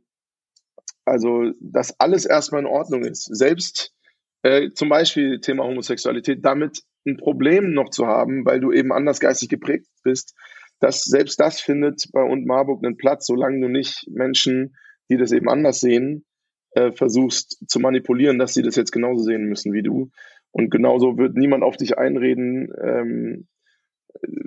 [1.04, 3.24] also, dass alles erstmal in Ordnung ist.
[3.24, 3.94] Selbst
[4.42, 9.20] äh, zum Beispiel Thema Homosexualität, damit ein Problem noch zu haben, weil du eben anders
[9.20, 10.34] geistig geprägt bist,
[10.80, 14.76] dass selbst das findet bei und Marburg einen Platz, solange du nicht Menschen,
[15.10, 16.24] die das eben anders sehen,
[16.72, 20.10] äh, versuchst zu manipulieren, dass sie das jetzt genauso sehen müssen wie du.
[20.50, 23.48] Und genauso wird niemand auf dich einreden, ähm,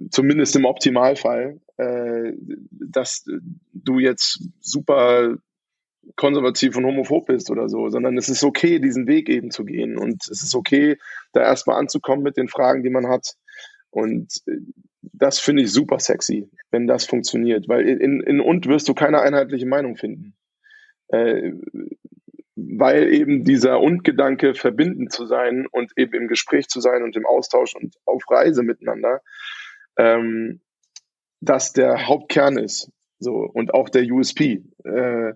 [0.10, 2.34] zumindest im Optimalfall, äh,
[2.72, 3.26] dass
[3.74, 5.38] du jetzt super
[6.16, 9.98] konservativ und homophob bist oder so, sondern es ist okay, diesen Weg eben zu gehen
[9.98, 10.98] und es ist okay,
[11.32, 13.36] da erstmal anzukommen mit den Fragen, die man hat.
[13.92, 14.58] Und äh,
[15.02, 19.22] das finde ich super sexy, wenn das funktioniert, weil in, in und wirst du keine
[19.22, 20.36] einheitliche Meinung finden.
[21.10, 21.52] Äh,
[22.56, 27.26] weil eben dieser Und-Gedanke verbindend zu sein und eben im Gespräch zu sein und im
[27.26, 29.22] Austausch und auf Reise miteinander,
[29.98, 30.62] ähm,
[31.40, 32.92] das der Hauptkern ist.
[33.20, 34.64] So, und auch der USP.
[34.84, 35.34] Äh,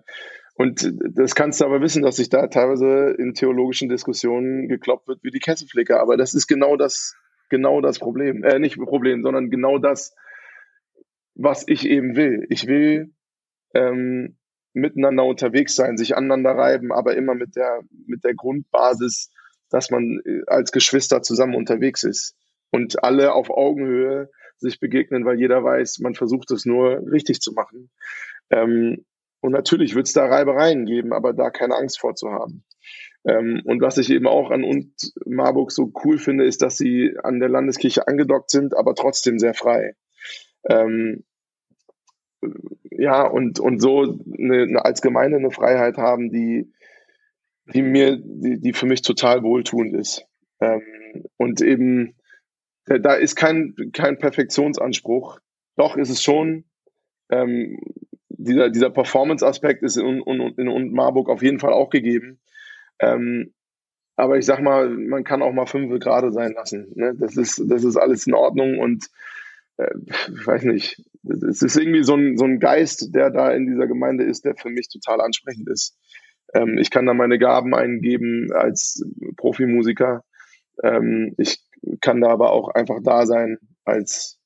[0.54, 5.22] und das kannst du aber wissen, dass sich da teilweise in theologischen Diskussionen gekloppt wird
[5.22, 6.00] wie die Kesselflicker.
[6.00, 7.14] Aber das ist genau das,
[7.48, 8.44] genau das Problem.
[8.44, 10.14] Äh, nicht Problem, sondern genau das,
[11.34, 12.46] was ich eben will.
[12.50, 13.12] Ich will
[13.74, 14.36] ähm,
[14.72, 19.30] miteinander unterwegs sein, sich aneinander reiben, aber immer mit der, mit der Grundbasis,
[19.70, 22.36] dass man äh, als Geschwister zusammen unterwegs ist
[22.70, 27.52] und alle auf Augenhöhe sich begegnen, weil jeder weiß, man versucht es nur richtig zu
[27.52, 27.90] machen.
[28.50, 29.04] Ähm,
[29.40, 32.64] und natürlich wird es da Reibereien geben, aber da keine Angst vorzuhaben.
[33.26, 34.92] Ähm, und was ich eben auch an und
[35.26, 39.54] Marburg so cool finde, ist, dass sie an der Landeskirche angedockt sind, aber trotzdem sehr
[39.54, 39.96] frei.
[40.68, 41.24] Ähm,
[42.90, 44.02] ja, und, und so
[44.38, 46.72] eine, eine, als Gemeinde eine Freiheit haben, die,
[47.74, 50.24] die mir, die, die für mich total wohltuend ist.
[50.60, 50.82] Ähm,
[51.36, 52.14] und eben,
[52.84, 55.40] da, ist kein, kein Perfektionsanspruch.
[55.76, 56.64] Doch ist es schon,
[57.30, 57.80] ähm,
[58.28, 62.38] dieser, dieser Performance-Aspekt ist in, in, in, in Marburg auf jeden Fall auch gegeben.
[62.98, 63.52] Ähm,
[64.16, 66.92] aber ich sag mal, man kann auch mal fünf Grade sein lassen.
[66.94, 67.14] Ne?
[67.18, 69.06] Das ist, das ist alles in Ordnung und
[69.76, 71.02] äh, ich weiß nicht,
[71.48, 74.56] es ist irgendwie so ein, so ein Geist, der da in dieser Gemeinde ist, der
[74.56, 75.96] für mich total ansprechend ist.
[76.54, 79.04] Ähm, ich kann da meine Gaben eingeben als
[79.36, 80.24] Profimusiker.
[80.82, 81.60] Ähm, ich
[82.00, 84.38] kann da aber auch einfach da sein als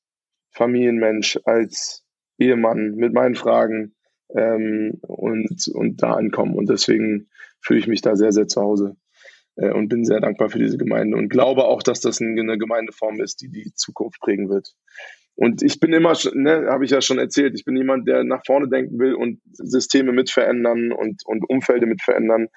[0.51, 2.03] Familienmensch, als
[2.37, 3.95] Ehemann mit meinen Fragen
[4.35, 6.55] ähm, und, und da ankommen.
[6.55, 7.29] Und deswegen
[7.61, 8.95] fühle ich mich da sehr, sehr zu Hause
[9.55, 13.21] äh, und bin sehr dankbar für diese Gemeinde und glaube auch, dass das eine Gemeindeform
[13.21, 14.73] ist, die die Zukunft prägen wird.
[15.35, 18.43] Und ich bin immer, ne, habe ich ja schon erzählt, ich bin jemand, der nach
[18.45, 22.47] vorne denken will und Systeme mit verändern und, und Umfelder mit verändern.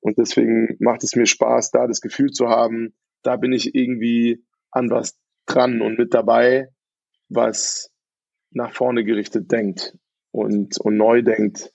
[0.00, 4.44] Und deswegen macht es mir Spaß, da das Gefühl zu haben, da bin ich irgendwie
[4.70, 6.68] an was dran und mit dabei,
[7.28, 7.90] was
[8.50, 9.96] nach vorne gerichtet denkt
[10.30, 11.72] und, und neu denkt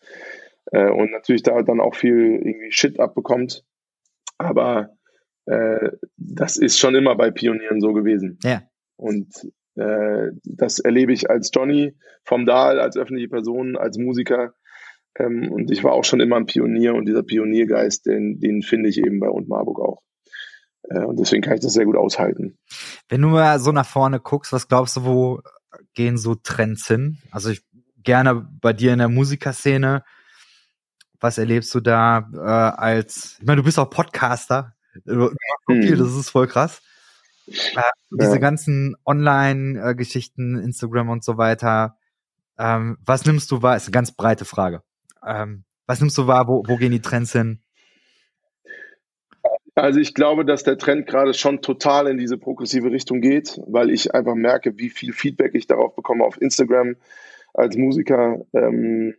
[0.73, 3.63] äh, und natürlich da dann auch viel irgendwie Shit abbekommt.
[4.37, 4.89] Aber
[5.45, 8.39] äh, das ist schon immer bei Pionieren so gewesen.
[8.43, 8.63] Ja.
[8.97, 9.29] Und
[9.75, 14.55] äh, das erlebe ich als Johnny vom Dahl, als öffentliche Person, als Musiker.
[15.17, 18.89] Ähm, und ich war auch schon immer ein Pionier und dieser Pioniergeist, den, den finde
[18.89, 20.01] ich eben bei Und Marburg auch.
[20.89, 22.57] Äh, und deswegen kann ich das sehr gut aushalten.
[23.09, 25.41] Wenn du mal so nach vorne guckst, was glaubst du, wo
[25.93, 27.19] gehen so Trends hin?
[27.29, 27.63] Also ich
[28.03, 30.03] gerne bei dir in der Musikerszene.
[31.23, 34.75] Was erlebst du da äh, als, ich meine, du bist auch Podcaster.
[35.05, 35.35] Hm.
[35.67, 36.81] Das ist voll krass.
[37.47, 41.97] Äh, diese ganzen Online-Geschichten, Instagram und so weiter,
[42.57, 43.75] Ähm, was nimmst du wahr?
[43.75, 44.83] Ist eine ganz breite Frage.
[45.25, 46.47] Ähm, was nimmst du wahr?
[46.47, 47.59] Wo, wo gehen die Trends hin?
[49.75, 53.89] Also ich glaube, dass der Trend gerade schon total in diese progressive Richtung geht, weil
[53.89, 56.95] ich einfach merke, wie viel Feedback ich darauf bekomme auf Instagram
[57.55, 58.45] als Musiker.
[58.53, 59.15] Ähm,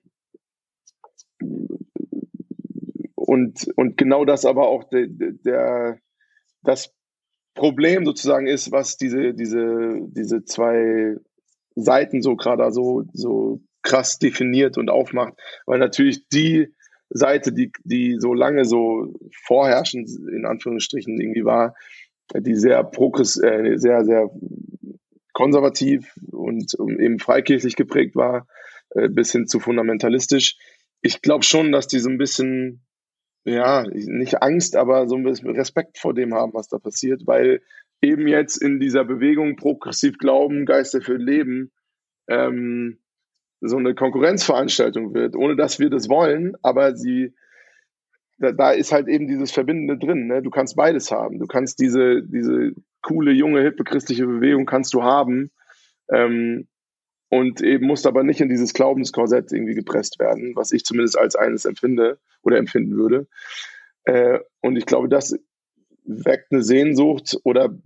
[3.14, 5.98] und, und genau das aber auch der, der,
[6.62, 6.92] das
[7.54, 11.16] Problem sozusagen ist, was diese, diese, diese zwei
[11.76, 15.34] Seiten so gerade so, so krass definiert und aufmacht,
[15.66, 16.68] weil natürlich die
[17.10, 19.14] Seite, die, die so lange so
[19.44, 21.74] vorherrschend in Anführungsstrichen irgendwie war,
[22.34, 24.30] die sehr progress, äh, sehr, sehr
[25.32, 28.46] konservativ und eben freikirchlich geprägt war,
[28.90, 30.56] äh, bis hin zu fundamentalistisch.
[31.04, 32.82] Ich glaube schon, dass die so ein bisschen,
[33.44, 37.60] ja, nicht Angst, aber so ein bisschen Respekt vor dem haben, was da passiert, weil
[38.00, 41.72] eben jetzt in dieser Bewegung progressiv Glauben, Geister für Leben,
[42.26, 43.00] ähm,
[43.60, 47.34] so eine Konkurrenzveranstaltung wird, ohne dass wir das wollen, aber sie,
[48.38, 50.26] da, da ist halt eben dieses Verbindende drin.
[50.26, 50.40] Ne?
[50.40, 51.38] Du kannst beides haben.
[51.38, 55.50] Du kannst diese, diese coole, junge, hippe christliche Bewegung kannst du haben
[56.10, 56.66] ähm,
[57.34, 61.34] und eben musst aber nicht in dieses Glaubenskorsett irgendwie gepresst werden, was ich zumindest als
[61.34, 63.26] eines empfinde oder empfinden würde.
[64.04, 65.36] Äh, und ich glaube, das
[66.04, 67.76] weckt eine Sehnsucht oder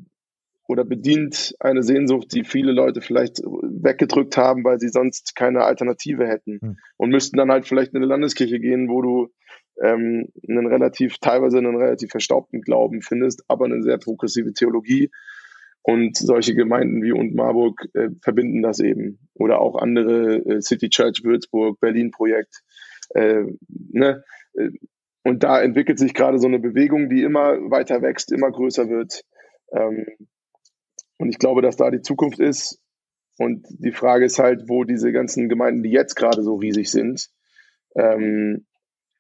[0.67, 6.27] oder bedient eine Sehnsucht, die viele Leute vielleicht weggedrückt haben, weil sie sonst keine Alternative
[6.27, 6.77] hätten hm.
[6.99, 9.29] und müssten dann halt vielleicht in eine Landeskirche gehen, wo du
[9.83, 15.11] ähm, einen relativ, teilweise einen relativ verstaubten Glauben findest, aber eine sehr progressive Theologie.
[15.89, 19.21] Und solche Gemeinden wie und Marburg äh, verbinden das eben.
[19.33, 22.61] Oder auch andere äh, City Church Würzburg, Berlin-Projekt.
[23.15, 24.23] Äh, ne?
[24.53, 24.69] Äh,
[25.25, 29.23] und da entwickelt sich gerade so eine Bewegung, die immer weiter wächst, immer größer wird.
[29.73, 30.05] Ähm,
[31.17, 32.83] und ich glaube, dass da die Zukunft ist.
[33.39, 37.31] Und die Frage ist halt, wo diese ganzen Gemeinden, die jetzt gerade so riesig sind,
[37.97, 38.67] ähm,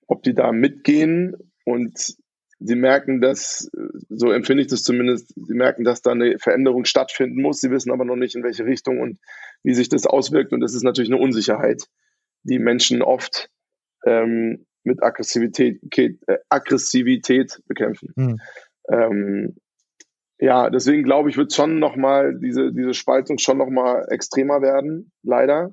[0.06, 2.14] ob die da mitgehen und
[2.60, 3.70] sie merken, dass,
[4.08, 7.60] so empfinde ich das zumindest, sie merken, dass da eine Veränderung stattfinden muss.
[7.60, 9.18] Sie wissen aber noch nicht, in welche Richtung und
[9.62, 10.52] wie sich das auswirkt.
[10.52, 11.84] Und das ist natürlich eine Unsicherheit,
[12.42, 13.48] die Menschen oft
[14.04, 18.12] ähm, mit Aggressivität, äh, Aggressivität bekämpfen.
[18.16, 18.40] Mhm.
[18.90, 19.56] Ähm,
[20.40, 25.72] ja, deswegen glaube ich, wird schon nochmal diese, diese Spaltung schon nochmal extremer werden, leider.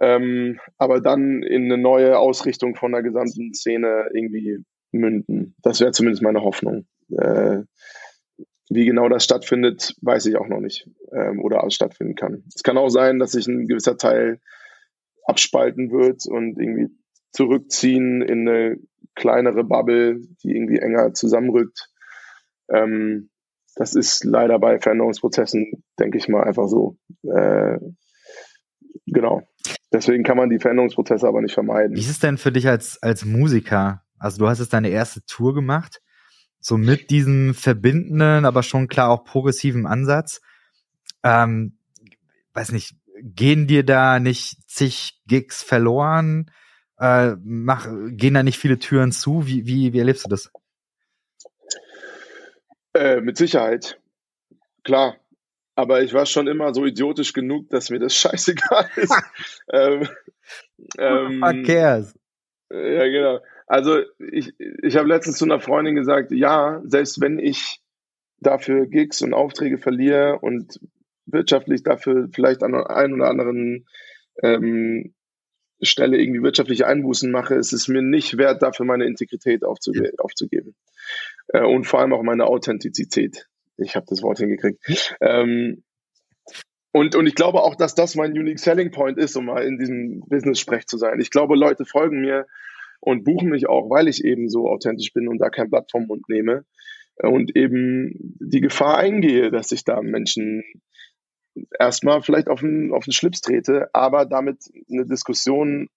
[0.00, 4.58] Ähm, aber dann in eine neue Ausrichtung von der gesamten Szene irgendwie
[4.98, 5.54] münden.
[5.62, 6.86] Das wäre zumindest meine Hoffnung.
[7.10, 7.62] Äh,
[8.68, 12.44] wie genau das stattfindet, weiß ich auch noch nicht ähm, oder auch stattfinden kann.
[12.54, 14.40] Es kann auch sein, dass sich ein gewisser Teil
[15.24, 16.88] abspalten wird und irgendwie
[17.32, 18.78] zurückziehen in eine
[19.14, 21.90] kleinere Bubble, die irgendwie enger zusammenrückt.
[22.68, 23.30] Ähm,
[23.76, 26.96] das ist leider bei Veränderungsprozessen, denke ich mal, einfach so.
[27.22, 27.78] Äh,
[29.06, 29.42] genau.
[29.92, 31.96] Deswegen kann man die Veränderungsprozesse aber nicht vermeiden.
[31.96, 34.02] Wie ist es denn für dich als, als Musiker?
[34.18, 36.00] Also du hast jetzt deine erste Tour gemacht,
[36.60, 40.40] so mit diesem verbindenden, aber schon klar auch progressiven Ansatz.
[41.22, 41.78] Ähm,
[42.54, 46.50] weiß nicht, gehen dir da nicht zig Gigs verloren?
[46.98, 49.46] Äh, mach, gehen da nicht viele Türen zu?
[49.46, 50.50] Wie, wie, wie erlebst du das?
[52.94, 54.00] Äh, mit Sicherheit.
[54.82, 55.16] Klar.
[55.74, 59.14] Aber ich war schon immer so idiotisch genug, dass mir das scheißegal ist.
[59.72, 60.08] ähm,
[60.98, 62.18] ähm, Who cares?
[62.70, 63.40] Ja, genau.
[63.66, 67.80] Also ich, ich habe letztens zu einer Freundin gesagt, ja, selbst wenn ich
[68.38, 70.78] dafür Gigs und Aufträge verliere und
[71.26, 73.86] wirtschaftlich dafür vielleicht an der einen oder anderen
[74.42, 75.14] ähm,
[75.82, 80.74] Stelle irgendwie wirtschaftliche Einbußen mache, ist es mir nicht wert, dafür meine Integrität aufzuge aufzugeben.
[81.48, 83.48] Äh, und vor allem auch meine Authentizität.
[83.76, 85.16] Ich habe das Wort hingekriegt.
[85.20, 85.82] Ähm,
[86.92, 89.78] und, und ich glaube auch, dass das mein Unique Selling Point ist, um mal in
[89.78, 91.20] diesem Business-Sprech zu sein.
[91.20, 92.46] Ich glaube, Leute folgen mir
[93.06, 96.06] und buchen mich auch, weil ich eben so authentisch bin und da kein Blatt vom
[96.06, 96.64] Mund nehme
[97.22, 100.64] und eben die Gefahr eingehe, dass ich da Menschen
[101.78, 104.58] erstmal vielleicht auf den, auf den Schlips trete, aber damit
[104.90, 105.88] eine Diskussion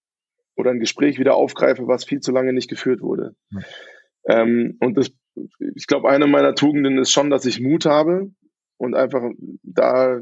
[0.56, 3.36] oder ein Gespräch wieder aufgreife, was viel zu lange nicht geführt wurde.
[3.50, 3.64] Mhm.
[4.28, 5.12] Ähm, und das
[5.76, 8.30] ich glaube, eine meiner Tugenden ist schon, dass ich Mut habe
[8.78, 9.24] und einfach
[9.64, 10.22] da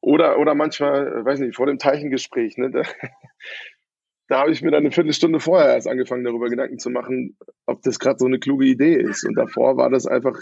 [0.00, 2.82] oder oder manchmal, weiß nicht, vor dem Teichengespräch, ne, da,
[4.30, 7.82] da habe ich mir dann eine Viertelstunde vorher erst angefangen, darüber Gedanken zu machen, ob
[7.82, 9.26] das gerade so eine kluge Idee ist.
[9.26, 10.40] Und davor war das einfach,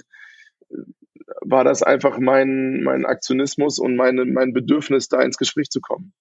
[1.40, 6.12] war das einfach mein, mein Aktionismus und meine, mein Bedürfnis, da ins Gespräch zu kommen.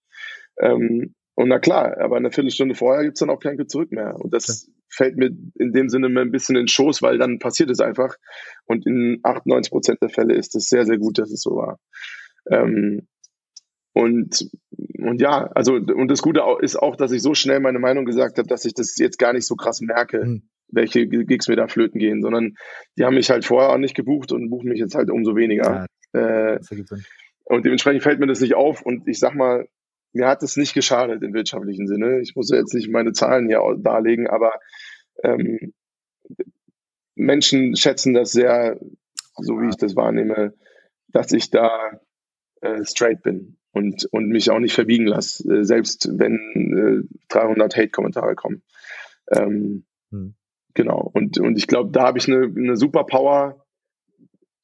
[0.61, 4.15] Ähm, und na klar, aber eine Viertelstunde vorher gibt's dann auch kein Zurück mehr.
[4.15, 7.69] Und das fällt mir in dem Sinne ein bisschen in den Schoß, weil dann passiert
[7.69, 8.15] es einfach.
[8.65, 11.79] Und in 98 Prozent der Fälle ist es sehr, sehr gut, dass es so war.
[12.49, 13.09] Ähm,
[13.97, 14.51] und
[14.99, 18.37] und ja, also und das Gute ist auch, dass ich so schnell meine Meinung gesagt
[18.37, 20.49] habe, dass ich das jetzt gar nicht so krass merke, mhm.
[20.67, 22.55] welche Gigs mir da flöten gehen, sondern
[22.97, 25.87] die haben mich halt vorher auch nicht gebucht und buchen mich jetzt halt umso weniger.
[26.13, 26.59] Ja, äh,
[27.45, 29.67] und dementsprechend fällt mir das nicht auf und ich sag mal,
[30.13, 32.19] mir hat es nicht geschadet im wirtschaftlichen Sinne.
[32.21, 34.53] Ich muss jetzt nicht meine Zahlen hier darlegen, aber
[35.23, 35.73] ähm,
[37.15, 38.79] Menschen schätzen das sehr,
[39.37, 40.53] so wie ich das wahrnehme,
[41.07, 41.99] dass ich da
[42.61, 47.75] äh, straight bin und, und mich auch nicht verbiegen lasse, äh, selbst wenn äh, 300
[47.75, 48.63] Hate-Kommentare kommen.
[49.31, 50.35] Ähm, hm.
[50.73, 51.09] Genau.
[51.13, 53.65] Und, und ich glaube, da habe ich eine, eine super Power,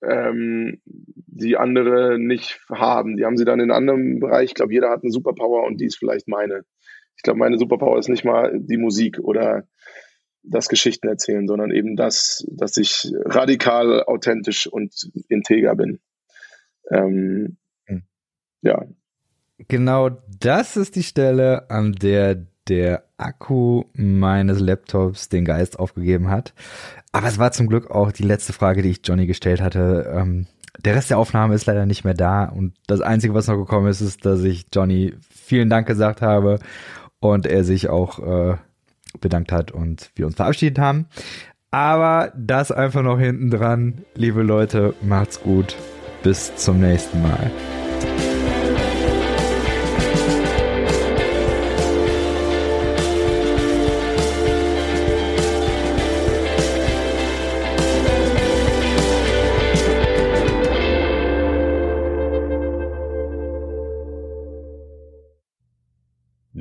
[0.04, 3.18] ähm, die andere nicht haben.
[3.18, 4.50] Die haben sie dann in einem anderen Bereich.
[4.50, 6.66] Ich glaube, jeder hat eine Superpower und die ist vielleicht meine.
[7.16, 9.68] Ich glaube, meine Superpower ist nicht mal die Musik oder
[10.44, 16.00] das Geschichten erzählen, sondern eben das, dass ich radikal authentisch und integer bin.
[16.92, 18.04] Ähm, hm.
[18.62, 18.86] Ja.
[19.58, 26.54] Genau das ist die Stelle, an der der Akku meines Laptops den Geist aufgegeben hat.
[27.12, 30.12] Aber es war zum Glück auch die letzte Frage, die ich Johnny gestellt hatte.
[30.16, 30.48] Ähm,
[30.84, 33.88] der Rest der Aufnahme ist leider nicht mehr da und das Einzige, was noch gekommen
[33.88, 36.60] ist, ist, dass ich Johnny vielen Dank gesagt habe
[37.20, 38.58] und er sich auch äh,
[39.22, 41.08] bedankt hat und wir uns verabschiedet haben.
[41.70, 44.04] Aber das einfach noch hinten dran.
[44.16, 45.76] Liebe Leute, macht's gut.
[46.24, 47.52] Bis zum nächsten Mal.